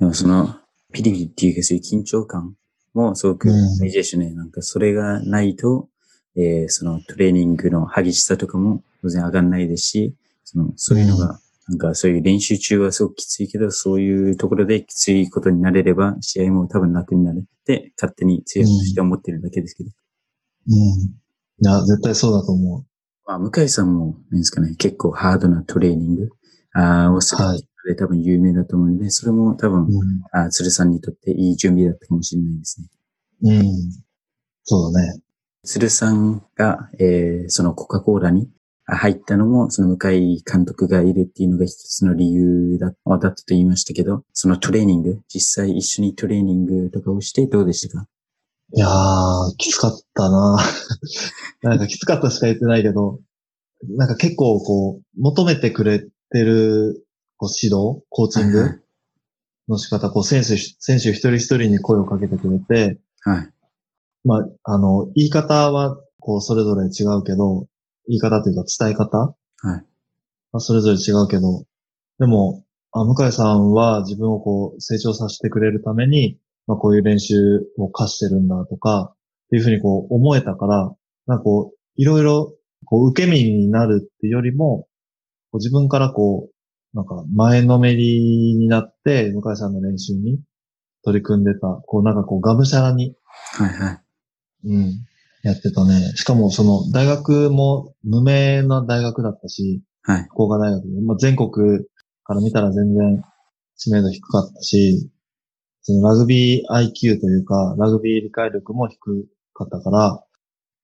[0.01, 0.55] でもその、
[0.91, 2.55] ピリピリっていうかそういう緊張感
[2.95, 4.33] もすごくうん大事ですね。
[4.33, 5.89] なんかそれがないと、
[6.35, 19.91] えーそのトレーニングの激しさとかも当然上がんないですし、その、そういうのが、なんかそういう練習中はすごくきついけど、そういうところできついことになれれば、試合も多分楽になるって、勝手に強いとして思ってるだけですけど。
[20.67, 20.73] うん。
[20.73, 21.15] い
[21.59, 22.85] や、絶対そうだと思う。
[23.27, 26.29] まあ、向井さんも、なんですかね、結構ハードなトレーニング
[26.73, 29.87] あーをするはいので多分有名だと思うので、それも多分、う
[30.31, 32.81] あー鶴さんにとっていい準備だったかもしれないです
[33.41, 33.57] ね。
[33.57, 33.59] ん。
[33.59, 33.65] うん。
[34.63, 35.19] そうだね。
[35.63, 38.49] 鶴さんが、えーそのコカ・コーラに
[38.85, 48.07] あ入ったのも、その向井監督がいるっていうのが一つの理由だだったと言いましたけど、そのトレーニング、実際一緒にトレーニングとかをしてどうでしたか？
[48.73, 50.57] いやー、きつかったな
[51.63, 53.19] なんかきつかったしか言ってないけど、
[53.89, 57.05] なんか結構こう、求めてくれてる
[57.41, 58.83] こう指導、コーチング
[59.67, 63.49] の仕方、こう選手、選手一人一人に声をかけてくれて、はい。
[64.23, 67.65] まあ、あの、言い方はこうそれぞれ違うけど、
[68.07, 69.35] 言い方というか伝え方はい。
[69.65, 71.65] まあ、それぞれ違うけど、
[72.19, 77.35] でも、あ向井さんは自分をこう成長させてくれるために、まあこういう練習
[77.79, 79.17] を課してるんだとか、っ
[79.49, 82.53] ていうふうにこう思えたから、なんかこう、いろいろ
[82.85, 84.85] こう受け身になるっていうよりも、
[85.51, 86.50] こう自分からこう、
[86.93, 90.39] なんか前のめりになって、向井さんの練習に
[91.03, 93.15] 取り組んでた、こうなんかこうがむしゃらに
[93.53, 94.01] はいはい。
[94.65, 95.05] うん。
[95.43, 96.13] やってたね。
[96.15, 100.23] しかもその大学も無名な大学だったし、はい。
[100.29, 101.49] 福岡大学で、まあ、全国
[102.23, 103.23] から見たら全然
[103.77, 105.09] 知名度低かったし、
[105.81, 108.97] そのラグビー IQ というか、ラグビー理解力も低
[109.53, 110.23] かったから、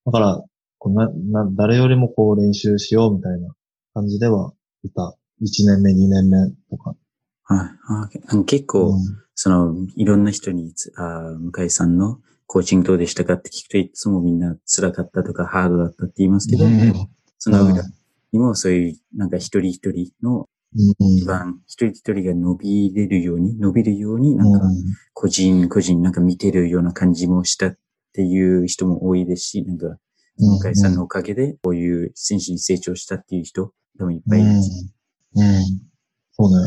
[0.06, 0.44] だから、
[0.80, 1.10] こうな、
[1.44, 3.54] な、誰よりもこう練習しようみたいな
[3.94, 5.16] 感じではいた。
[5.42, 6.96] 1年目、2年目とか。
[7.44, 8.20] はい。
[8.28, 9.00] あ結構、うん。
[9.36, 16.94] その、いろんな人につ、あー向井さんのコーチングどうでしたかって聞くといつもみんな辛かったとかハードだったって言いますけど、うん。
[17.38, 17.84] その裏
[18.32, 21.18] にもそういう、なんか一人一人のうん。
[21.18, 24.76] 一番、一人一人が伸びれるように、伸びるように、なんかうん。
[25.14, 27.78] 個人個人なんか見てるような感じもしたっ
[28.14, 29.98] ていう人も多いですし、なんか、
[30.38, 34.97] 向井さんのおかげでこういう選手に成長したっていう人、多分いっぱいいます。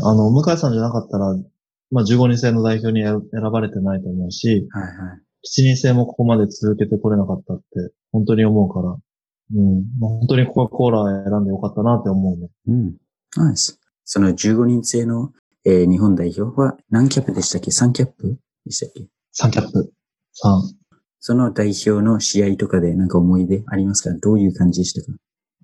[0.03, 1.35] あの、向井さんじゃなかったら、
[1.91, 4.93] まあ、15人制の代表に選選ばれてないと思うし、はいはい。
[5.43, 7.63] 7人制もここまで続けてこれなかったって、
[8.11, 9.83] 本当に思うから、うん。
[9.99, 12.49] まあ、本当にコカ・コーラ選んでよかったなって思うね。
[12.67, 12.95] うん。
[13.35, 13.79] ナイス。
[14.05, 15.31] その15人制の、
[15.65, 19.07] えー日本代表は何キャップでしたっけ ?3 キャップでしたっけ
[19.47, 19.91] ？3キャップ。
[20.43, 20.61] 3。
[21.19, 24.17] その代表の試合とかでなんか思い出ありますか？
[24.19, 25.17] どういう感じでしたか？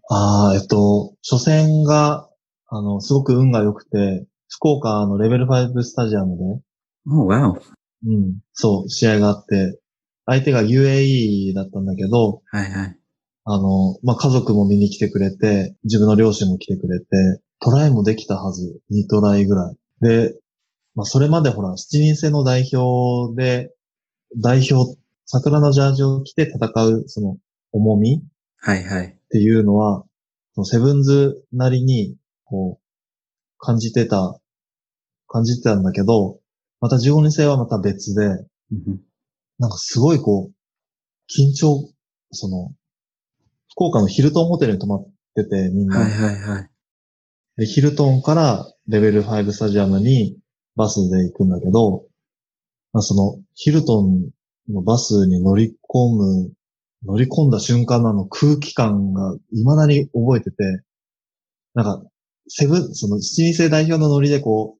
[0.09, 2.26] ああ、えっと、初戦が、
[2.69, 6.43] あの、すごく運が良くて、福岡のレベル5スタジアムで、
[7.09, 7.53] おー、わお。
[8.05, 9.79] うん、そう、試合があって、
[10.25, 12.97] 相手が UAE だったんだけど、はいはい。
[13.45, 17.05] あの、まあ、家族も見に来てくれて、自分の両親も来てくれて、
[17.59, 18.81] トライもできたはず。
[18.91, 19.77] 2トライぐらい。
[20.01, 20.37] で、
[20.95, 23.71] まあ、それまでほら、7人制の代表で、
[24.35, 27.37] 代表、桜のジャージを着て戦う、その、
[27.71, 28.21] 重み
[28.57, 29.05] はいはい。
[29.05, 30.03] っていうのは、
[30.53, 32.15] そのセブンズなりに、
[32.49, 34.39] こう、感じてた、
[35.27, 36.39] 感じてたんだけど、
[36.79, 38.99] また15人制はまた別で、うん
[39.59, 40.53] なんかすごいこう、
[41.27, 41.91] 緊張、
[42.31, 42.71] その、
[43.71, 45.99] 福岡のヒルトンホテルに泊まってて、みんな。
[45.99, 46.69] はいはいはい。
[47.57, 50.37] で、ヒルトンからレベル5スタジアムに
[50.75, 52.05] バスで行くんだけど、
[52.93, 54.29] まあ、その、ヒルトン
[54.69, 56.51] のバスに乗り込む、
[57.03, 60.57] 乗り込んだ瞬間のあの空気感が未だに覚えてて、
[61.73, 62.03] なんか、
[62.47, 64.77] セブン、その、七人制代表のノリでこ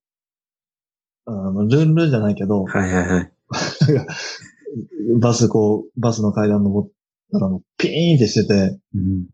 [1.25, 3.31] う、あのルンルンじゃないけど、はいはいはい。
[5.19, 6.89] バスこう、バスの階段登っ
[7.31, 9.27] たらもうピーンってしてて、うん。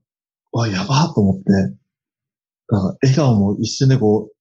[0.51, 1.51] わ、やばーと思って、
[2.69, 4.31] なんか笑顔も一瞬でこ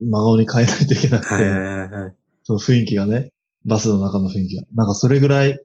[0.00, 2.14] う、真顔に変えないといけなくて、はいはいはいはい。
[2.42, 3.32] その雰囲気がね、
[3.64, 4.62] バスの中の雰囲気が。
[4.74, 5.60] なんかそれぐらい、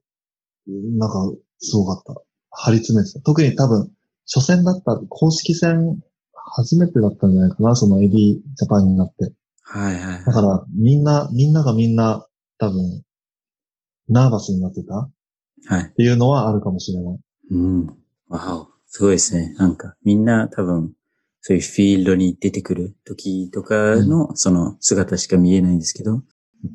[0.68, 2.22] なんかすごかった。
[2.52, 3.20] 張り詰めてた。
[3.22, 3.92] 特に多分、
[4.32, 6.02] 初戦だった、公式戦
[6.54, 9.34] 初めてだったんじゃないかな、そのエディジャパンになって。
[9.64, 12.28] はいはいはだから、みんな、みんながみんな、
[12.58, 13.04] 多分、
[14.10, 15.10] ナーバスになってた？
[15.68, 15.94] はい。
[15.96, 17.20] ていうのはあるかもしれない。
[17.52, 17.88] うん。
[18.28, 18.68] わお。
[18.88, 19.54] すごいですね。
[19.58, 20.92] なんか、みんな多分、
[21.40, 26.22] そういうフィールドに出てくる時とかの、その姿しか見えないんですけど、やっ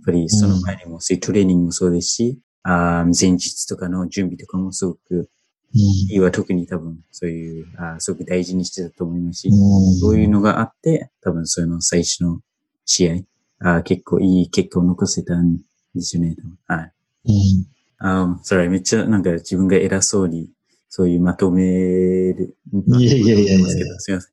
[0.04, 5.28] ぱりその前にも、そういうトレーニングもそうですし、あー前日とかの準備とかもすごく、
[5.76, 12.40] いいは特に多分、そういう、あーすごく大事にしてたと思いますし、うんそういうのがあって、多分そういうの最初の
[12.84, 13.14] 試合、
[13.60, 15.58] あー結構いい結果を残せたん
[15.94, 16.36] ですよね。
[16.66, 16.92] はい。
[17.26, 17.66] うん
[17.98, 20.50] あー、それめっちゃなんか自分が偉そうに、
[20.88, 22.56] そういうまとめる。
[22.98, 24.32] いやいやいやいやすけどすいません。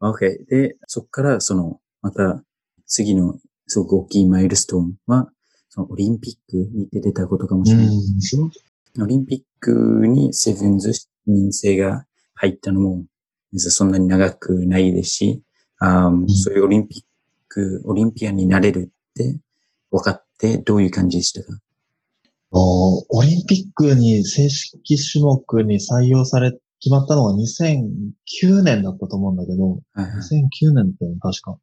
[0.00, 0.46] OK。
[0.48, 2.42] で、そっからその、また
[2.86, 5.30] 次のすごく大きいマイルストーンは、
[5.68, 8.36] そのオリンピックに出てたことかもしれないですけ
[8.98, 10.92] ど、オリンピックにセブンズ
[11.26, 13.04] 人生が入ったのも、
[13.56, 15.42] そんなに長くないですし、
[15.78, 17.02] あーそういうオリンピッ
[17.48, 19.38] ク、オリンピアンになれるって
[19.90, 21.58] 分かってどういう感じでしたか？
[22.50, 30.12] おオリンピックに正式種目に採用され、決まったのが2009年だったと思うんだけど、はいはい。
[30.20, 31.58] 2009年だったよね、確か。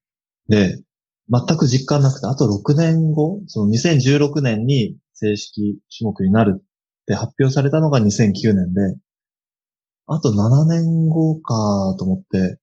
[0.50, 0.84] で、
[1.30, 6.64] 全く実感なくて、あと6年後、その2016年に正式種目になるっ
[7.08, 8.98] て発表されたのが2009年で、
[10.08, 12.60] あと7年後かと思って、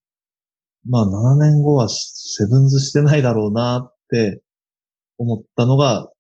[0.89, 4.43] まあ7年後はセブンズしてないだろうなって
[5.19, 6.11] 思ったのが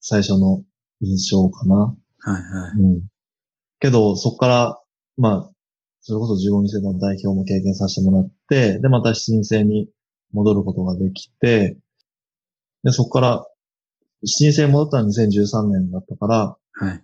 [0.00, 0.62] 最初の
[1.00, 1.76] 印象かな。
[1.76, 1.92] は
[2.30, 2.80] いはい。
[2.80, 3.02] うん。
[3.80, 4.80] けど、そこから、
[5.16, 5.50] まあ、
[6.00, 9.88] それこそ15人制の代表も経験させてもらって、で、また7人制に
[10.32, 11.76] 戻ることができて、
[12.84, 13.46] で、そこから、
[14.24, 17.02] 7人制に戻ったのは2013年だったから、はい。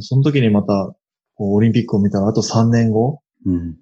[0.00, 0.94] その時にまた、
[1.34, 3.76] こう、オリンピックを見たら、あと3年後うん。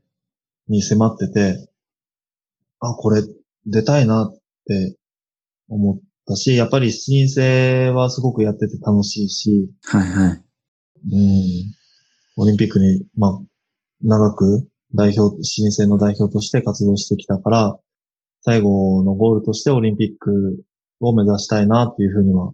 [0.68, 1.68] に迫ってて、
[2.80, 3.22] あ、これ、
[3.66, 4.96] 出たいなって
[5.68, 10.44] 思ったし、やっぱり7人制はすごくやってて楽しいし、はいはい。
[11.12, 11.72] うん。
[12.36, 13.40] オリンピックに、まあ、
[14.02, 17.78] 長く代表、新生の代表として活動してきたから、
[18.40, 20.64] 最後のゴールとしてオリンピック
[21.00, 22.52] を目指したいなっていうふうには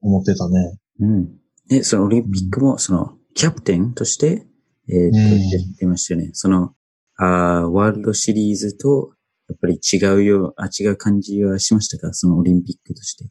[0.00, 0.78] 思ってたね。
[1.00, 1.28] うん。
[1.68, 4.46] で、そのオリンピックも、その、キャプテンとして、
[4.88, 6.30] えーやってましたよね。
[6.32, 6.74] その、
[7.16, 9.12] あーワールドシリーズと、
[9.48, 12.12] やっぱり違うよ、あ、違う感じはしましたか？
[12.14, 13.26] そのオリンピックとして。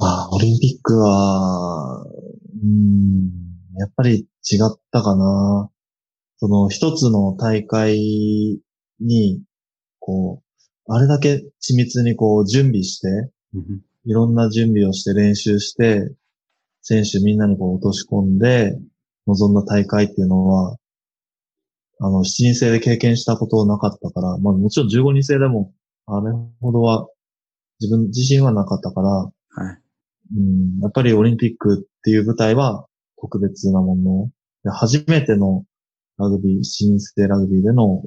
[0.00, 3.30] ああ、オリンピックは、うん、
[3.78, 5.70] やっぱり違ったかな。
[6.38, 8.62] その一つの大会
[9.00, 9.42] に、
[9.98, 10.42] こ
[10.88, 13.08] う、あれだけ緻密にこう準備して、
[13.54, 16.10] うんいろんな準備をして練習して、
[16.88, 18.72] 選手みんなにこう落とし込んで、
[19.26, 20.76] 臨んだ大会っていうのは、
[22.00, 25.72] あの、7人制で経験したことなかったから、まあもちろん15人制でも、
[26.06, 27.08] あれほどは、
[27.80, 29.32] 自分自身はなかったから、はい。
[30.36, 32.86] うん、やっぱりオリンピックっていう舞台は
[33.20, 34.30] 特別なもの。
[34.64, 35.64] で初めての
[36.16, 38.02] ラグビー、7人制ラグビーでの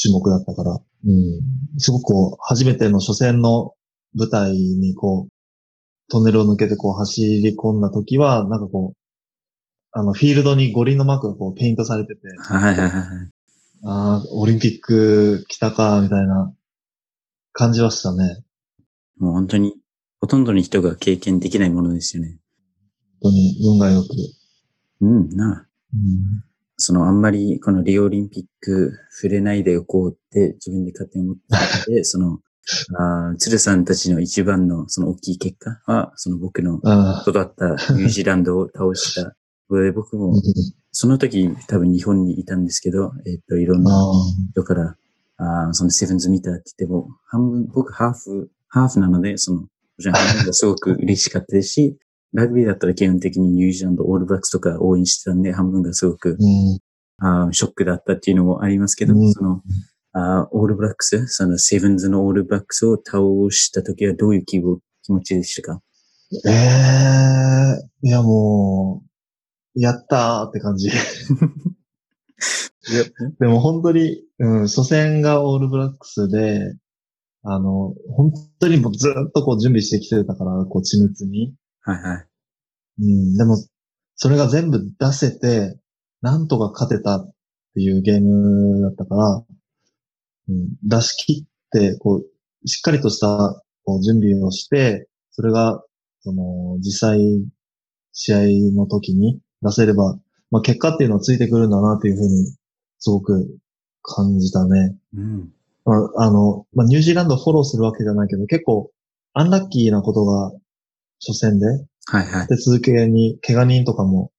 [0.00, 1.40] 種目だったから、うん、
[1.78, 3.72] すごくこう、初めての初戦の
[4.14, 5.35] 舞台にこう、
[6.10, 8.96] トンネルを抜けてこう走り込んだ時は、なんかこう、
[9.92, 13.04] あの、フィールドに五輪のマークがこう、ペイントされてて、はいはいはいはい。
[13.84, 16.52] ああ、オリンピック来たか、みたいな
[17.52, 18.44] 感じはしたね。
[19.18, 19.74] もう本当に、
[20.20, 22.38] ほとんどの人が経験できないものですよね。
[23.22, 24.08] 本当に運が良く。
[25.00, 25.68] うん、なあ。
[25.94, 26.46] うん
[26.76, 32.40] そのあんまりこのリオオリンピック触れないでおこうって自分で勝手に思ってて、その、
[32.98, 39.36] あー鶴さんたちの一番のその大きい結果は、その僕のあ育ったニュージーランドを倒した。
[39.68, 40.40] 僕もあ、
[40.92, 44.12] その時多分日本にいたんですけど、えっ、と、いろんなあ
[44.52, 44.96] 人から、
[45.38, 49.68] あーそのセブンズ見たって言っても、半分、僕ハーフ、ハーフなので、その、も
[50.00, 51.98] ちろん半分がすごく嬉しかったですし、
[52.32, 56.78] ラグビーだったら基本的にニュージーランド、オールブラックスとか応援してたんで、半分がすごくうん。
[57.18, 59.32] あーショックだったっていうのもありますけど、うん。
[59.32, 59.62] その、
[60.18, 63.18] あーオールブラックス、そのセブンズのオールブラックスを倒
[63.50, 65.82] した時はどういう気分気持ちでしたか？
[66.46, 69.02] ええいやも
[69.76, 70.90] う、やったーって感じ。
[73.40, 76.74] でも本当に、うん、初戦がオールブラックスで、
[77.42, 81.54] あの、本当にもうずっとこう準備してきてたから、こう緻密に。
[81.82, 82.26] はいはい。
[83.02, 83.56] うん、でも、
[84.14, 85.78] それが全部出せて、
[86.22, 87.30] なんとか勝てたっ
[87.74, 89.44] ていうゲームだったから、
[90.48, 95.82] うん、出し切って、こう、しっかりとしたこう準備をして、それが、
[96.20, 97.20] その、実際、
[98.12, 98.38] 試合
[98.74, 100.18] の時に出せれば、
[100.50, 102.54] まあ結果っていうのはついてくるんだなっていうふうに、
[102.98, 103.58] すごく
[104.02, 104.96] 感じたね。
[105.14, 105.52] うん。
[105.84, 108.90] まあ、あの、まあ、ニュージーランドをフォローするわけじゃないけど、結構、
[109.34, 110.52] アンラッキーなことが、
[111.20, 112.46] 初戦で、はいはい。
[112.48, 114.32] で、続けに、怪我人とかも、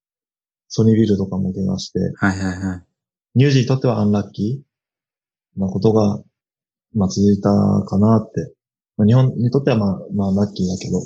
[0.67, 2.83] ソニービルとかも怪我して、はいはいはい。
[3.35, 4.66] ニュージーにとってはアンラッキー
[5.57, 6.21] なことが、
[6.93, 7.49] まあ、続いた
[7.87, 8.53] かなって。
[8.97, 10.97] まあ、日本にとってはまあ、まあ、ラッキーだけど。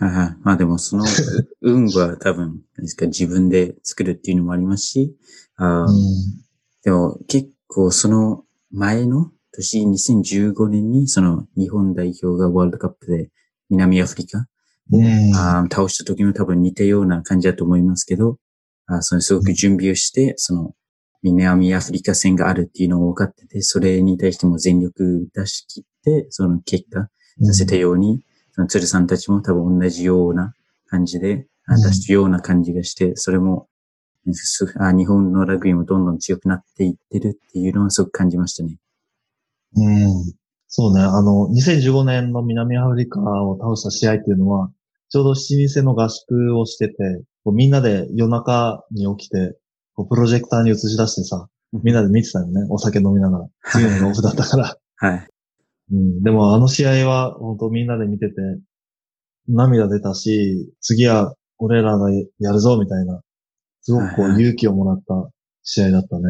[0.00, 0.36] はいはい。
[0.42, 1.04] まあでもその
[1.60, 5.16] 運は多分、何ですか、自分で作るっていうのもありますし、
[5.56, 5.94] あーうん。
[6.84, 13.30] でも結構その前の年2015年にその日本代表がワールドカップで
[13.68, 14.46] 南アフリカ、
[14.92, 15.34] うん。
[15.34, 18.38] あー倒した時も多分似たような感じだと思いますけど、
[18.86, 20.74] あーそのすごく準備をして、その
[21.22, 27.08] 南アフリカ戦があるっていうのを分かってて、それに対しても全力出し切って、その結果
[27.38, 30.54] 出せたように、その鶴さんたちも多分同じような
[30.86, 33.68] 感じで、あうん出したような感じがして、それも、
[34.26, 38.76] 日本のラグビーもどんどん強くなっていってるっていうのはすごく感じましたね。
[39.76, 40.34] うん。
[40.66, 41.00] そうね。
[41.00, 44.70] あの、2015年の南アフリカを倒した試合っていうのは、
[45.08, 46.94] ちょうど7人制の合宿をしてて、
[47.46, 49.56] みんなで夜中に起きて、
[49.98, 52.64] こうプロジェクターに映し出してさ、みんなで見てたよね。
[52.70, 53.46] お酒飲みながら。
[53.64, 54.76] 次のオフだったから。
[54.94, 55.26] はい。
[55.90, 58.34] うん、でもあの試合は本当みんなで見てて、
[59.48, 63.22] 涙出たし、次は俺らがやるぞみたいな、
[63.80, 65.32] すごくこはいはいう勇気をもらった
[65.64, 66.22] 試合だったね。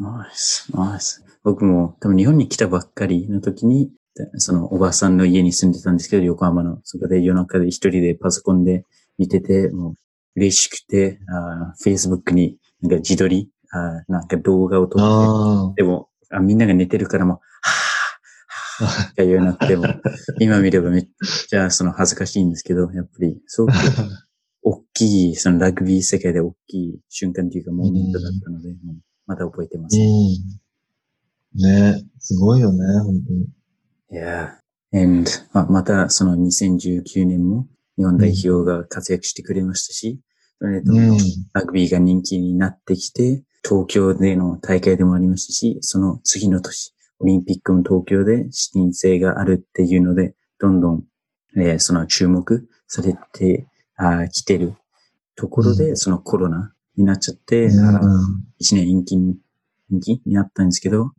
[0.00, 1.22] ナイス、ナイス。
[1.44, 3.90] 僕も多分日本に来たばっかりの時に、
[4.38, 6.78] そのおばさんの家に住んでたんですけど、横浜の。
[6.84, 8.86] そこで夜中で一人でパソコンで
[9.18, 9.94] 見てて、もう
[10.36, 17.36] 嬉しくて、あー Facebook になんか自撮り、あーなんか動画を撮って、あでもあ、みんなが寝てるからもう、
[18.80, 19.84] はぁ、はぁ、って言うようになっても、
[20.40, 21.08] 今見ればめっ
[21.48, 23.72] ちゃその恥ずかしいんですけど、やっぱりすごく
[24.62, 28.74] 大きい、そのラグビー世界で大きい瞬間というかモーメントだったので、
[29.26, 29.90] まだ覚えてまあ。
[29.90, 29.96] す。
[29.98, 30.00] う
[31.58, 31.60] ん。
[31.60, 33.48] ねすごいよね、本当に。
[34.10, 34.62] Yeah.
[34.94, 37.66] And まあまたその2019年も
[37.96, 40.20] 日本代表が活躍してくれましたし、
[40.58, 41.18] それでうん。
[41.52, 51.04] ラグビーが人気になってきて、東京での大会でもありましたし、その次の年、オリンピックも東京で視認性があるっていうので、どんどん、
[51.56, 54.74] えーその注目されてあー来てる
[55.36, 58.02] ところで、うんそのコロナになっちゃって、うんあー
[58.58, 59.36] 一年延期に
[59.92, 61.10] 延期になったんですけど、うん。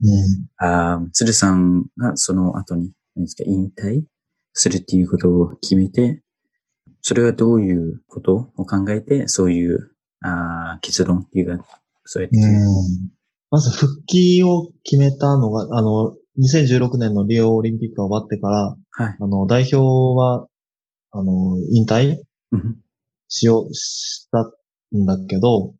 [0.57, 4.03] あー鶴さんがその後に、何ですか、引退
[4.53, 6.21] するっていうことを決めて、
[7.03, 9.91] それはどういうことを考えて、そういう
[10.21, 11.65] あー結論っていうか、
[12.05, 12.37] そうやって
[13.51, 19.17] まず復帰を決めたのが、あの、2016年のリオオリンピックが終わってから、はい。
[19.19, 19.77] あの、代表
[20.17, 20.47] は、
[21.11, 22.17] あの、引退
[22.51, 22.77] うん
[23.27, 24.51] しよう、した
[24.95, 25.73] んだけど、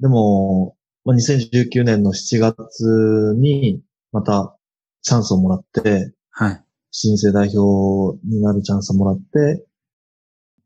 [0.00, 3.82] でも、まあ、2019年の7月に、
[4.12, 4.56] また、
[5.02, 6.64] チャンスをもらって、はい。
[6.90, 9.64] 新生代表になるチャンスをもらって、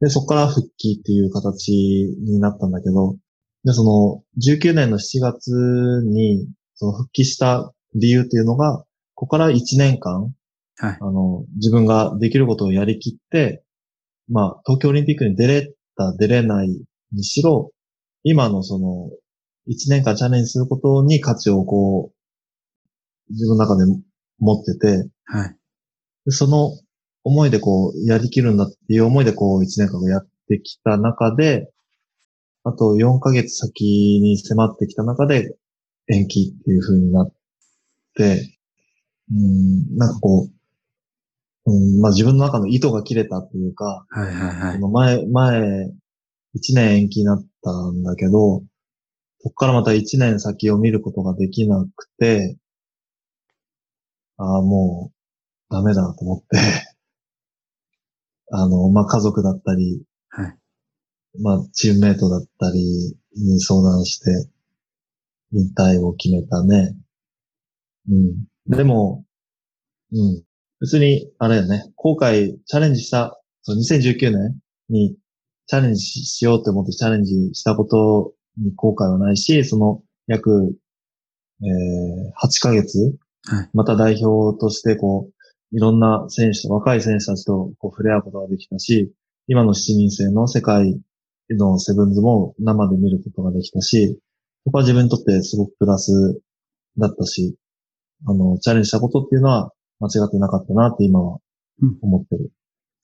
[0.01, 3.17] で、そこから復帰っていう形になったんだけど、
[3.65, 5.51] で、その、19年の7月
[6.05, 8.85] に、その復帰した理由っていうのが、
[9.15, 10.35] ここから1年間、
[10.77, 10.99] はい。
[11.01, 13.63] あの、自分ができることをやりきって、
[14.29, 16.69] まあ、東京オリンピックに出れた、出れない
[17.13, 17.71] にしろ、
[18.25, 19.11] 今のその、
[19.69, 23.85] 1年間チャレンジすることに価値をこう、自分の中で
[24.39, 25.57] 持ってて、はい。
[26.27, 26.71] でその
[27.25, 31.71] 思いでこう、やりきるんだっていう思いでこう、1年間やってきた中で、
[32.65, 35.57] あと4ヶ月先に迫ってきた中で、
[36.09, 37.33] 延期っていう風になっ
[38.15, 38.57] て、
[39.33, 40.49] うん、なんかこ
[41.67, 44.35] う、うん、まあ自分の中の糸が切れたっていうか、はい。
[44.35, 44.57] はい。
[44.57, 44.79] はい。
[44.79, 45.87] 前、前、
[46.57, 48.63] 1年延期になったんだけど、
[49.41, 52.57] そこからまた1年先を見ることができなくて、
[54.37, 55.11] ああ、も
[55.71, 56.59] う、ダメだと思って、
[58.51, 60.59] あの、まあ、家族だったり、はい。
[61.41, 64.49] まあ、チームメイトだったりに相談して、
[65.53, 66.97] 引退を決めたね。
[68.09, 68.77] うん。
[68.77, 69.25] でも、
[70.13, 70.43] うん。
[70.81, 75.17] 別に、あれよね、後悔、チャレンジした、そう、2019年に
[75.67, 80.77] チャレンジししようと思ってチャレンジしたことに後悔はないし、その約、
[81.63, 83.17] えー、8ヶ月、
[83.47, 83.71] はい。
[83.73, 85.34] また代表としてこう、
[85.75, 89.13] いろんな選手と、若い選手たちとこう触れ合うことができたし、
[89.49, 91.01] 今の7人制の世界
[91.51, 94.19] のセブンズも生で見ることができたし、
[94.65, 96.41] そこは自分にとってすごくプラス
[96.97, 97.57] だったし、
[98.27, 101.39] あの、チャレンジしたことっていうのは間違ってなかったなって今は
[102.03, 102.53] 思ってる。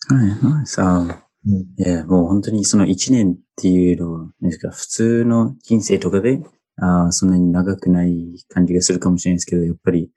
[0.08, 1.26] はい、はい、さあ。
[1.46, 1.52] うん。
[1.54, 6.40] いや、もう本当にその一年っていうのは、ですか、普通の人生とかで、
[6.76, 10.10] あーそんなに長くない感じがするかもしれないですけど、やっぱり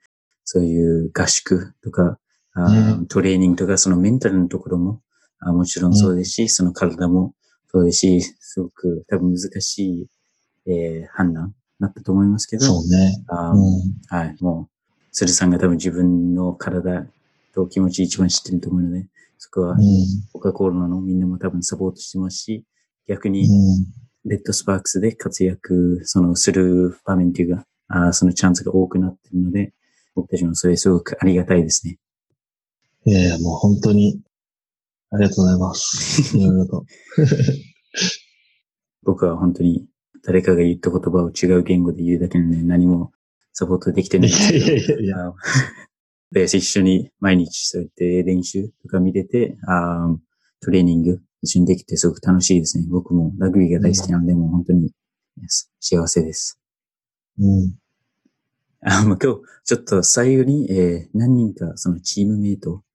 [0.44, 2.18] そういう合宿とか、
[3.08, 5.00] トレーニングとか、そのメンタルのところも、
[5.40, 7.34] あーもちろんそうですし、その体も
[7.68, 10.06] そうですし、すごく多分難しい、
[10.66, 13.22] えー判断だったと思いますけど、そうね。
[13.28, 13.94] あーうん。
[14.08, 17.06] はい、もう、鶴さんが多分自分の体
[17.54, 19.06] と気持ち一番知ってると思うので、
[19.38, 19.80] そこはうん。
[20.32, 22.64] コカ・コーラのみんなも多分サポートしてますし、
[23.08, 23.84] 逆にうん。
[24.26, 29.72] レッドスパークスで活躍、そのする場面っていうか、あーそのチャンスが多くなってるので、
[30.14, 31.98] 僕たちもそれすごくありがたいですね。
[33.06, 34.18] いやいや、もう本当に、
[35.10, 36.38] ありがとうございます。
[36.38, 36.86] いろいろと。
[39.04, 39.86] 僕は本当に
[40.24, 43.12] 誰かが言った言葉を違う言語で言うだけなので何も
[43.52, 44.64] サポートできてないんですけど。
[44.64, 45.34] いやいやいや。
[46.32, 50.18] で、一緒に毎日そうやって練習とか見てて、あー
[50.60, 52.86] トレーニング一緒にできてすごく楽しいですね。
[52.88, 54.90] 僕もラグビーが大好きなので、もう本当に
[55.78, 56.58] 幸せです。
[57.38, 57.74] うん。
[58.80, 62.93] あもう今日、ちょっと最後に、えー何人かそのチームメイトあ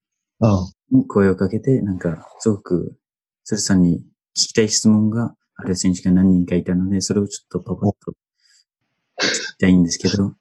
[0.91, 2.97] に声をかけて、なんか、すごく、
[3.43, 3.99] 鶴さんに
[4.35, 10.33] 聞きたい質問がある選手が何人かいたので、それをちょっとパパッと聞きたいんですけど、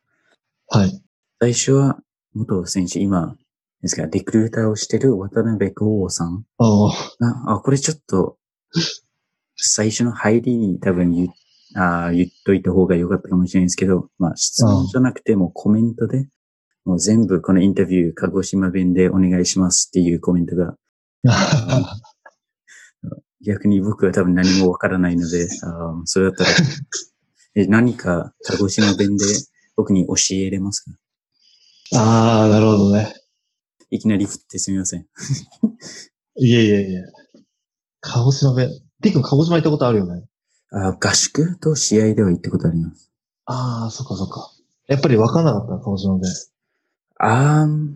[0.69, 1.03] はい。
[1.41, 1.99] 最初は
[2.35, 3.37] 元選手、今、
[3.83, 6.65] ですか、リクルーターをしてる渡辺剛さんあ
[7.21, 8.37] が、あ、これちょっと、
[9.57, 11.29] 最初の入りに多分言っ
[11.75, 16.29] あー言っといた方が良かったかもしれないですけど、まあ質問じゃなくてもコメントで、
[16.89, 20.75] もう全部このインタビュー、鹿児島弁でお願いしますっていうコメントが、
[21.29, 21.97] あ。
[23.45, 26.51] 逆に僕は多分何もわからないので、あーそれだったら、
[27.57, 29.25] え何か鹿児島弁で
[29.77, 30.81] 僕に教えれます
[31.93, 31.99] か？
[32.01, 33.15] ああ、なるほどね。
[33.91, 35.07] いきなり振ってすみません。
[36.37, 37.05] いえいえいえ。
[38.01, 38.71] 鹿児島弁。
[39.03, 40.27] ピックン鹿児島行ったことあるよね。
[40.71, 43.11] あー合宿と試合では行ったことあります。
[43.45, 44.51] ああ、そっかそっか。
[44.87, 46.33] やっぱり分かんなかった、鹿児島弁。
[47.19, 47.95] あー、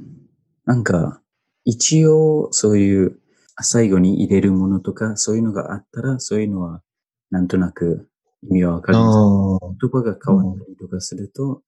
[0.64, 1.20] なんか、
[1.64, 3.18] 一応、そういう、
[3.60, 6.82] 最後に入れるものとか、そういうのがあったら、そういうのは、
[7.30, 8.08] なんとなく
[8.42, 11.62] 意味はわかるんですう言葉が変わったりとかすると。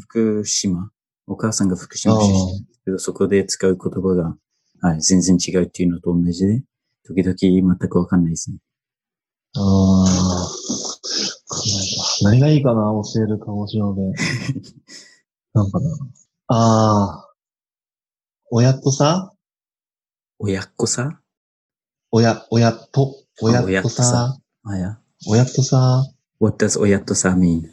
[0.00, 0.90] 福島、
[1.26, 4.36] お母さんが福島出身ですけど、そこで使う言葉が、
[4.80, 6.62] はい、全然違うっていうのと同じで、
[7.04, 8.58] 時々全くわかんないですね。
[9.56, 10.48] ああ。
[12.22, 12.82] 何がいいかな
[13.14, 14.12] 教える鹿児島弁。
[15.54, 15.88] なんかな。
[16.50, 17.34] ああ。
[18.50, 19.34] 親とさ？
[20.38, 21.20] 親っ子さ？
[22.10, 24.38] 親、親と、親親ととさ。
[25.26, 26.04] 親とさ
[26.40, 27.64] What does 親とさ mean?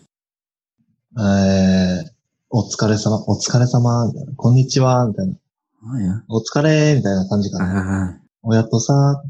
[1.18, 2.12] えー、
[2.50, 4.34] お疲れ様、お疲れ様、みたいな。
[4.36, 6.26] こんにちは、みたいな。
[6.28, 8.10] お疲れ、みたいな感じかな。
[8.10, 9.24] あ親とさ、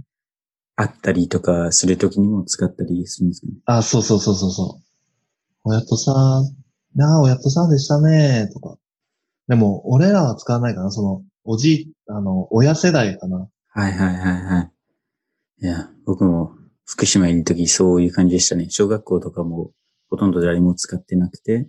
[0.76, 3.54] あ、あったりとかするときにも使ったりするんですかね。
[3.66, 5.70] あ、そうそうそうそうそう。
[5.70, 6.42] 親とさ、
[6.96, 8.78] なあ、親とさでしたね、とか。
[9.48, 13.48] でも、俺らは使わないかな、その、おじい、あの、親世代かな。
[13.70, 14.72] はいはいはいはい。
[15.62, 18.70] いや、僕も福島にいるときそういう感じでしたね。
[18.70, 19.72] 小学校とかも
[20.10, 21.68] ほとんど誰も使ってなくて、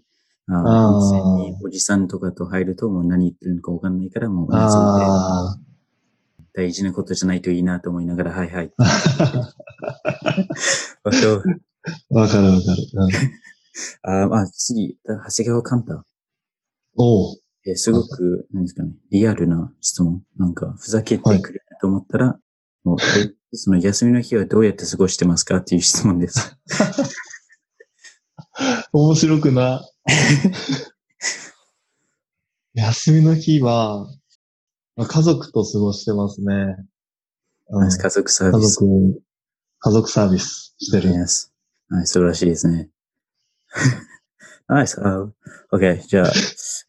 [0.49, 4.49] ああー温泉におじさんとかと入るともう何言ってるのかわかんないからもう
[6.55, 8.73] 大事なことじゃないといいなと思いながら、はいはい。
[11.03, 11.43] わかる
[12.13, 12.87] あ、わかるわかる。
[12.95, 13.11] うん、
[14.03, 16.03] あーまあ、次、長谷川寛太。
[16.97, 17.37] おう。
[17.67, 20.23] えーすごく、何ですかね、リアルな質問。
[20.37, 22.39] なんか、ふざけてくると思ったら、
[22.85, 26.57] もう、えその休みの日はどうやって過ごしてますかっていう質問です。
[28.93, 29.83] 面白くな。
[32.75, 34.07] 休みの日は、
[34.95, 36.77] まあ家族と過ごしてますね。
[37.69, 38.75] うん家族サー家ビス。
[38.75, 39.23] 族、
[39.81, 41.11] 家族サービスしてる。
[41.11, 41.51] Yes.
[41.89, 42.91] はい、素晴らしいですね。
[44.69, 45.01] Nice.
[45.01, 45.31] Uh,
[45.73, 46.01] OK.
[46.07, 46.33] じゃあ、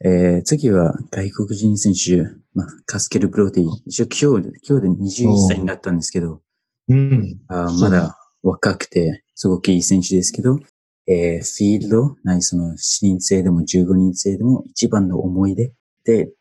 [0.06, 2.24] えー、次は外国人選手、
[2.54, 3.66] まあ、カスケル・ブローティ。
[3.86, 6.42] 一応今日で、今日で21歳になったんですけど、
[6.90, 7.38] うん。
[7.48, 10.60] あまだ若くて、すごくいい選手ですけど、
[11.08, 15.68] えー、フィールド、ないその4人制でも15人制でも一番の思い出？
[15.70, 15.72] っ
[16.04, 16.34] て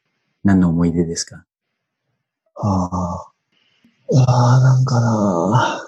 [0.44, 1.44] 何の思い出ですか？
[2.56, 3.32] ああ。
[4.12, 5.82] ああ、なんかな。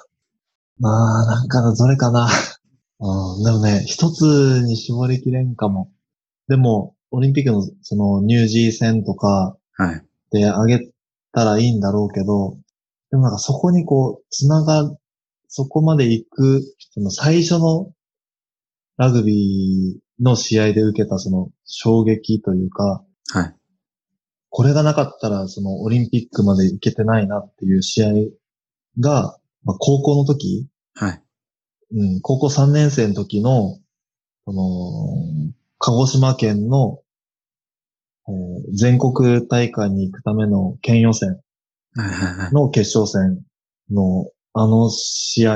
[0.80, 2.28] まあ、なんかな、どれかな。
[3.00, 5.92] うん、でもね、一つに絞りきれんかも。
[6.48, 10.04] でも、オリンピックのそのニュージー戦とかはい。
[10.32, 10.90] で上げ
[11.32, 12.58] たらいいんだろうけど、
[13.10, 14.94] でもなんかそこにこう、つなが
[15.46, 17.92] そこまで行く、その最初の
[18.98, 23.54] ラグビーの試合で受けたその衝撃というか、はい。
[24.50, 28.08] これがなかったらそのオリンピックまで行けてないなっていう試合
[29.00, 31.22] が、まあ、高校の時、はい。
[31.92, 33.78] うん、高校3年生の時の、
[34.44, 37.00] その、鹿児島県の、
[38.28, 41.40] えー全国大会に行くための県予選。
[42.52, 43.42] の決勝戦
[43.90, 45.54] のあの試合、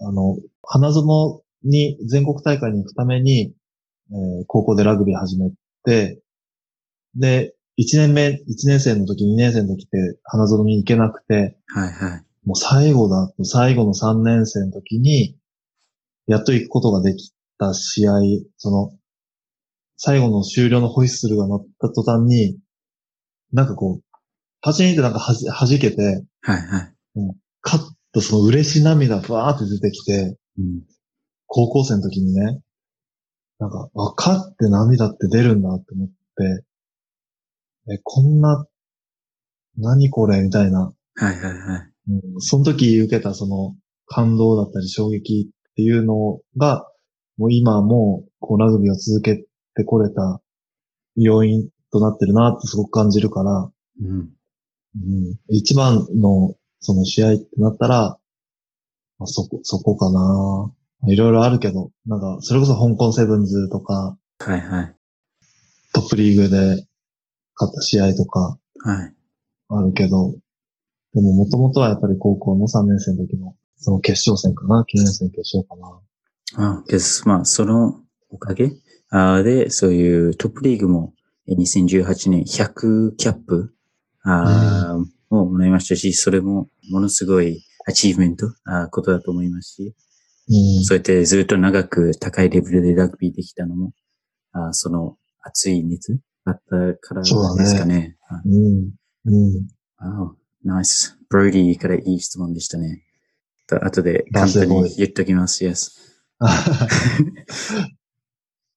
[0.00, 3.52] あの、花園に全国大会に行くために、
[4.10, 5.50] えー高校でラグビー始め
[5.84, 6.22] て、
[7.14, 12.24] で、1年目、1年生の時、2年生の時って花園に行けなくて、はいはい。
[12.48, 15.36] もう最後だと、最後の3年生の時に、
[16.26, 18.12] やっと行くことができた試合、
[18.56, 18.90] その、
[19.98, 22.58] 最後の終了のホイッスルが鳴った途端に、
[23.52, 24.18] なんかこう、
[24.62, 26.94] パチンってなんかはじ弾けて、はいはい。
[27.60, 27.80] カッ
[28.14, 30.80] とその嬉し涙ふわーって出てきて、うん。
[31.48, 32.62] 高校生の時にね、
[33.58, 36.64] なんか、あ、勝って涙って出るんだって思って、
[37.92, 38.66] え、こんな、
[39.76, 41.92] 何これみたいな、はいはいはい。
[42.08, 46.86] うん、その時受けたその感動だったり衝撃っていうのが、
[47.36, 49.44] もう今もこうラグビーを続け
[49.74, 50.40] てこれた
[51.16, 53.70] 要因となってるなってすごく感じるから、
[54.02, 54.30] うん。
[54.94, 58.18] うん、一番のその試合ってなったら、
[59.18, 60.72] まあ、そこ、そこかな。
[61.06, 64.94] いろいろあるけど、なんか、それこそ香港セブンズとか、はいはい。
[65.92, 66.86] トップリーグで
[67.56, 69.14] 勝った試合とかはい。
[69.68, 70.34] あるけど、
[71.18, 75.74] でももともとはやっぱり高校の3年生の時のその決勝戦かな、9年生決勝か
[76.54, 76.78] な？
[76.78, 78.70] あ、けど、まあ、そのおかげ？
[79.10, 81.14] あで、そういうトップリーグも
[81.48, 83.74] え2018年100キャップ？
[84.22, 88.46] あーをもらいましたし、それもものすごいアチーブメント？
[88.64, 89.94] あことだと思いますし、
[90.48, 90.84] うん。
[90.84, 93.92] そうやってずっと長く高いレベルでラグビーできたのも、
[94.52, 98.16] あその熱い熱があったからですかね。
[98.28, 98.90] あうん。
[99.24, 99.68] うん。
[99.96, 100.32] あ
[100.68, 101.18] ナイス。
[101.28, 103.02] ブロディからいい質問でしたね。
[103.66, 105.64] と後でバ簡単に言っときます。
[105.64, 105.90] Yes.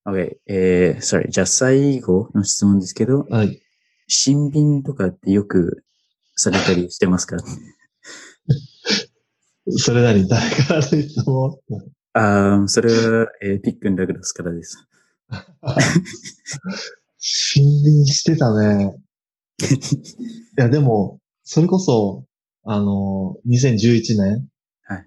[0.03, 0.37] Okay.
[0.47, 1.29] えー、sorry.
[1.29, 3.61] じゃあ最後の質問ですけど、はい。
[4.07, 5.83] 新品とかってよく
[6.35, 7.37] されたりしてますか？
[9.77, 11.59] それなりに誰からの質問？
[12.13, 14.75] あーそれは、えーピックン・ダグラスからです。
[17.19, 18.95] 新品してたね。
[19.61, 19.65] い
[20.57, 21.20] や、でも、
[21.53, 22.23] それこそ、
[22.63, 24.47] あの、2011年。
[24.83, 25.05] はい。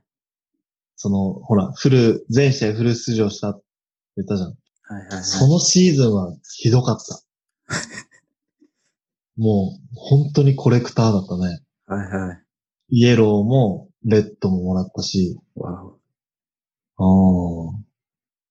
[0.95, 3.65] その、ほら、フル、全試合フル出場したって
[4.19, 4.49] 言ったじゃん。
[4.51, 5.25] はいはいはい。
[5.25, 7.23] そのシーズンはひどかった。
[9.39, 11.63] もう、本当にコレクターだったね。
[11.87, 12.45] はいはい。
[12.91, 15.95] イエローも、レッドももらったし、わ
[16.99, 17.05] あ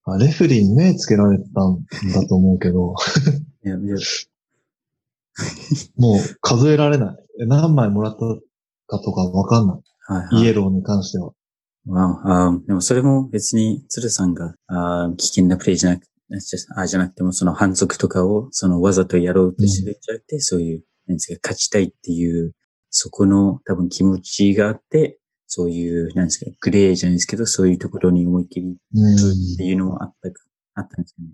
[0.07, 0.13] あ。
[0.15, 2.95] あレフェリーに目つけられてたんだと思うけど、お。
[2.95, 3.95] いや、いや
[5.97, 7.22] もう数えられない。
[7.41, 8.19] え何枚もらった
[8.87, 9.81] かとかわかんない。
[10.05, 10.45] はいはい。
[10.45, 11.31] イエローに関しては。
[11.85, 16.07] わおあーでもそれも別に鶴さんがあー危険なプレイじゃなく
[16.75, 22.53] あじゃなくてもその反則とかをそのわざとやろうとしてるんじゃなくて、そういう、なんですか、勝ちたいっていう、
[22.89, 29.15] そこの多分気持ちがあって、そういう、なんですか、グレーじゃないですけど、そういうところに思いっきりうん。
[29.15, 30.43] っていうのもあったか、
[30.75, 31.27] あったんですかね。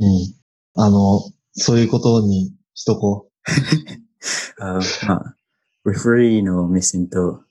[0.00, 0.82] うん。
[0.82, 1.20] あの、
[1.52, 3.30] そういうことにしとこ
[4.58, 5.36] あーまあ、
[5.84, 7.42] レフェリーの目線と、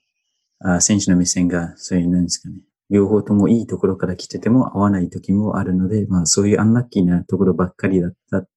[0.59, 2.55] あー選手の目線が、そういう、なんですかね。
[2.89, 8.47] 両方ともいいところから来てても合わない時もあるので、まあそういうアンラッキーなところばっかりだった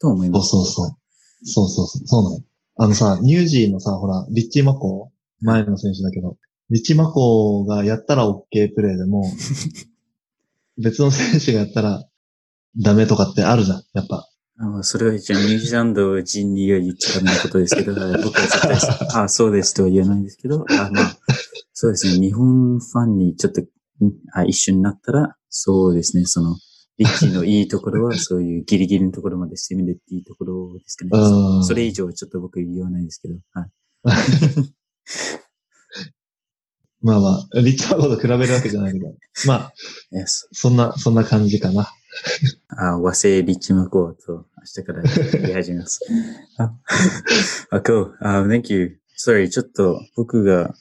[0.00, 0.50] と思いうそうます。
[0.50, 0.96] そうそう。
[1.44, 2.06] そうそうそう。
[2.06, 2.44] そうなの。
[2.76, 6.36] あのさ、ニュージーのさ、ほら、リッチー・マコー前の選手だけど、
[6.70, 8.42] リッチー・マコーがやったら OK
[8.74, 9.24] プレーでも、
[10.78, 12.04] 別の選手がやったら
[12.80, 14.28] ダメとかってあるじゃん、やっぱ。
[14.58, 18.78] あまあそれは一応ニュージーランド人には言っちゃダメなことですけど、 はい僕は絶対
[19.24, 21.18] あそうですとは言わないですけど、 あまあ、
[21.72, 23.66] そうですね、日本ファンにちょっとん
[24.32, 26.56] あ一緒になったら、そうですね、その、
[26.98, 31.10] リッチーのいいところは、そういうギリギリのところまで攻めるっていうところですかね。
[31.12, 33.70] うんそれ以上はちょっと僕言わないですけど、はい。
[37.02, 39.12] まあまあ、リッチー・マコーと比べるわけじゃないけど、
[39.46, 39.72] まあ.
[40.52, 41.92] そんな、そんな感じかな。
[42.68, 46.00] あ、和製リッチマコーと明日から言い始めます。
[46.58, 46.72] あ、
[47.70, 48.12] あ、cool.
[48.20, 48.98] あ、thank you.
[49.18, 50.74] Sorry, ちょっと僕が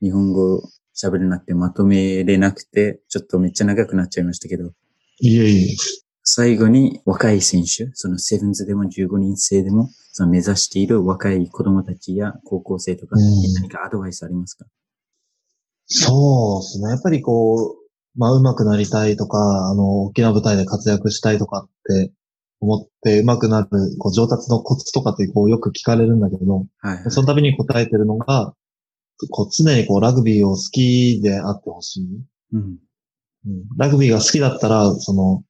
[0.00, 0.62] 日本語
[0.94, 4.72] 喋れなくてまとめれなくて、ちょっとめっちゃ長くなっちゃいましたけど、
[5.20, 5.76] いえいえ。
[6.22, 14.66] 最後に若い選手、そのセブンズでも15人制でも、その目指している若い子供たちや高校生とか何かアドバイスありますか、
[15.86, 16.90] そうですね。
[16.90, 17.79] やっぱりこう、
[18.16, 22.12] まあ、上手くなりたいとか、あの、大きな舞台で活躍したいとかって
[22.60, 27.10] 思って上手くなる、こう、上達のコツとかってこう、よく聞かれるんだけど、はい。
[27.10, 28.54] その度に答えてるのが、
[29.30, 32.06] こう、常にこう、ラグビーを好きであってほしい。
[32.52, 32.78] うん。
[33.46, 35.42] うんラグビーが好きだったら、その、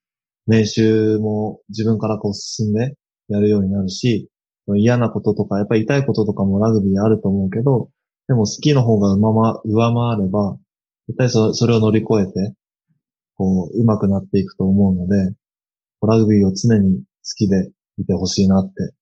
[0.47, 2.95] 練習も自分からこう進んで
[3.29, 4.29] やるようになるし、
[4.77, 7.91] 嫌なこととか、やっぱり痛いこととかもラグビーあると思うけど、
[8.29, 10.57] でも好きの方が上回上回れば、
[11.11, 12.55] 絶対そそれを乗り越えて、
[13.35, 15.35] こう、上手くなっていくと思うので、
[16.03, 17.05] ラグビーを常に好
[17.37, 18.95] きでいてほしいなって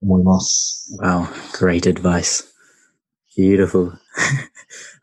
[0.00, 0.96] 思います。
[1.02, 1.24] Wow,
[1.58, 2.44] great advice.
[3.36, 3.92] Beautiful.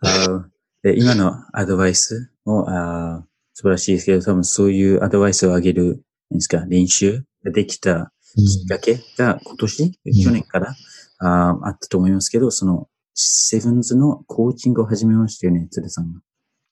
[0.97, 2.31] 今のアドバイス？
[2.45, 2.65] も
[3.53, 9.91] 素晴らしいですけど、多分そういうアドバイスをあげる、何ですか、練習ができたきっかけが今年、ん
[10.23, 10.75] 去年から？
[11.19, 16.19] あーあったと思いますけど、そのセブンズのコーチングを始めましたよね、鶴さんが。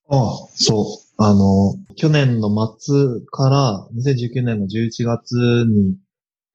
[0.10, 0.86] ああ、そう。
[1.18, 2.96] あの、去年の末
[3.30, 5.36] から2019年の11月
[5.68, 5.98] に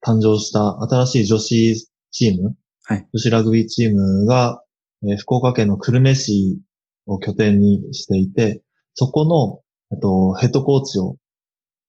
[0.03, 4.61] 誕生した新しい女子チーム、はい女子ラグビーチームが、
[5.03, 6.59] えー福岡県の久留米市
[7.05, 8.61] を拠点にしていて、
[8.93, 9.61] そこの、
[9.91, 11.15] えっと、ヘッドコーチを、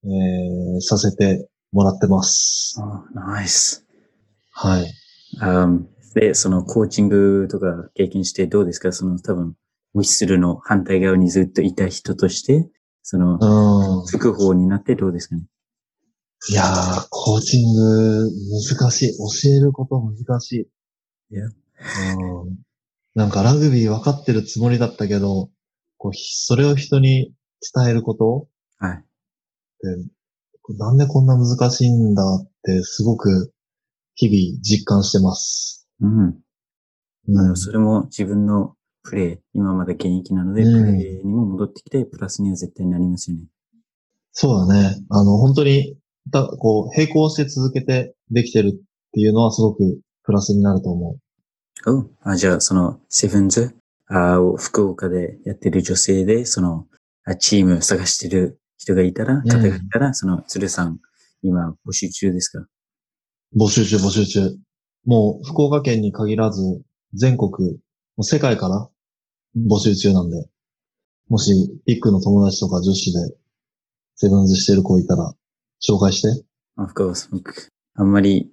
[0.05, 2.81] えーさせてもらってます。
[3.15, 3.85] ナイス。
[4.51, 4.93] はい。
[6.19, 8.91] で、そのコーチングとか経験してどうですか？
[8.91, 9.55] その多分、
[9.93, 12.71] ウィッスルの反対側にずっといた人として、
[13.03, 14.07] その、うん。
[14.07, 15.43] 副法になってどうですかね？
[16.49, 19.11] いやー、コーチング難しい。
[19.19, 21.37] 教えること難しい。
[21.37, 21.51] Yeah.
[22.45, 22.57] うん。
[23.15, 25.51] なんかラグビー分かってるつもりだったけど、
[25.99, 27.35] こう、ひそれを人に
[27.75, 28.49] 伝えること？
[28.79, 28.97] はい。
[28.97, 33.53] って、なんでこんな難しいんだってすごく
[34.15, 35.86] 日々実感してます。
[36.01, 36.39] うん。
[37.29, 37.57] うん。
[37.57, 38.75] それも自分の
[39.05, 43.45] プレー、今まだ現役なので、うんプレーにも戻ってきて、プラスには絶対なりますよね。
[44.33, 44.97] そうだね。
[45.11, 45.97] あの、本当に、
[46.31, 48.73] だこう、並行して続けてできてるっ
[49.13, 51.17] ていうのはすごくプラスになると思
[51.87, 53.75] おあじゃあ、その、セブンズ
[54.09, 56.87] あを福岡でやってる女性で、その、
[57.25, 60.99] あチーム探してる人がいたら、方がいたら、その、鶴さん、
[61.43, 62.67] 今、募集中ですか？
[63.55, 63.59] う。
[63.65, 64.51] 募集中、募集中。
[65.07, 66.83] もう、福岡県に限らず、
[67.15, 67.79] 全国、も
[68.19, 68.89] う世界から
[69.57, 70.49] 募集中なんで、
[71.29, 73.37] もし、ピックの友達とか女子で、
[74.17, 75.35] セブンズしてる子いたら、
[75.81, 76.45] 紹介して。
[76.77, 77.29] Of course.
[77.31, 78.51] 僕、あんまり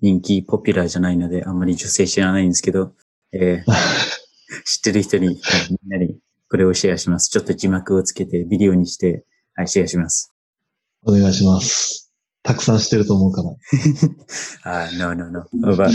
[0.00, 2.92] 人気、ポピュラーじゃないので、あんまり女性知らないんですけど、
[3.32, 3.72] えー
[4.64, 5.36] 知ってる人に、はい
[5.70, 6.18] みんなに
[6.50, 7.28] これをシェアします。
[7.28, 10.32] ちょっと字幕をつけて、ビデオにして、はい、シェアします。
[11.02, 12.07] お願いします。
[12.48, 13.50] たくさんしてると思うから。
[14.86, 15.44] あ、no, no, no.
[15.74, 15.90] But,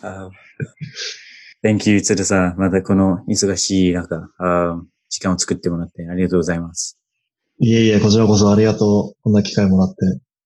[0.00, 0.30] uh,
[1.64, 2.56] thank you, 鶴さん。
[2.56, 7.00] またこの忙しい中、あ時間を作ってもらってありがとうございます。
[7.58, 9.22] いえいえ、こちらこそありがとう。
[9.24, 9.96] こんな機会もらって。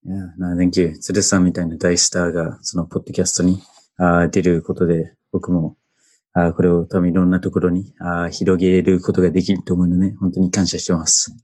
[0.06, 0.98] Yeah, no, thank you.
[0.98, 3.60] 鶴さんみたいな大スターが、その、ポッドキャストに
[3.98, 5.76] あ出ることで、僕も、
[6.32, 11.36] あこれを多分いろんなところにあ広げることができると思うので、本当に感謝してます。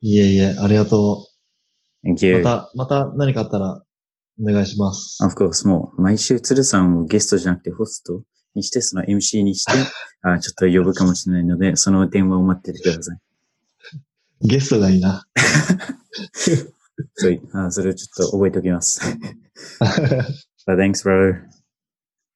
[0.00, 1.28] いえいえ、ありがと
[2.04, 2.26] Thank う。
[2.26, 2.42] you.
[2.42, 3.82] また、また何かあったら、
[4.40, 5.18] お願いします。
[5.22, 8.22] Of course, もう、毎週鶴さんをゲストじゃなくてホスト
[8.54, 9.72] にして、その MC にして、
[10.22, 13.18] あちょっと呼ぶかもしれないので、その電話を待っててください。
[14.46, 15.26] ゲストがいいな。
[17.14, 19.00] そうあそれをちょっと覚えておきます。
[20.66, 21.40] But thanks, bro.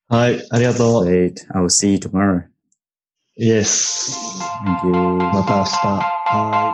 [0.08, 1.04] はい、ありがとう。
[1.04, 1.34] Great.
[1.50, 2.44] I will see you tomorrow.
[3.36, 4.16] イエス。
[4.64, 4.92] Thank you.
[4.92, 5.70] また明日。
[5.86, 6.67] は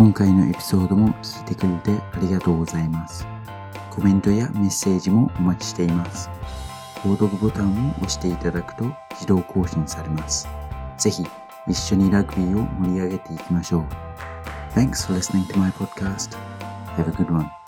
[0.00, 3.26] 今回のエピソードも聞いてくれてありがとうございます。
[3.90, 6.30] コメントやメッセージもお待ちしています。
[7.02, 10.48] 購読ボタンを押していただくと自動更新されます。
[10.96, 11.22] ぜひ
[11.68, 13.84] 一緒にラグビーを盛り上げていきましょう。
[14.74, 16.34] Thanks for listening to my podcast.
[16.96, 17.59] Have a good one.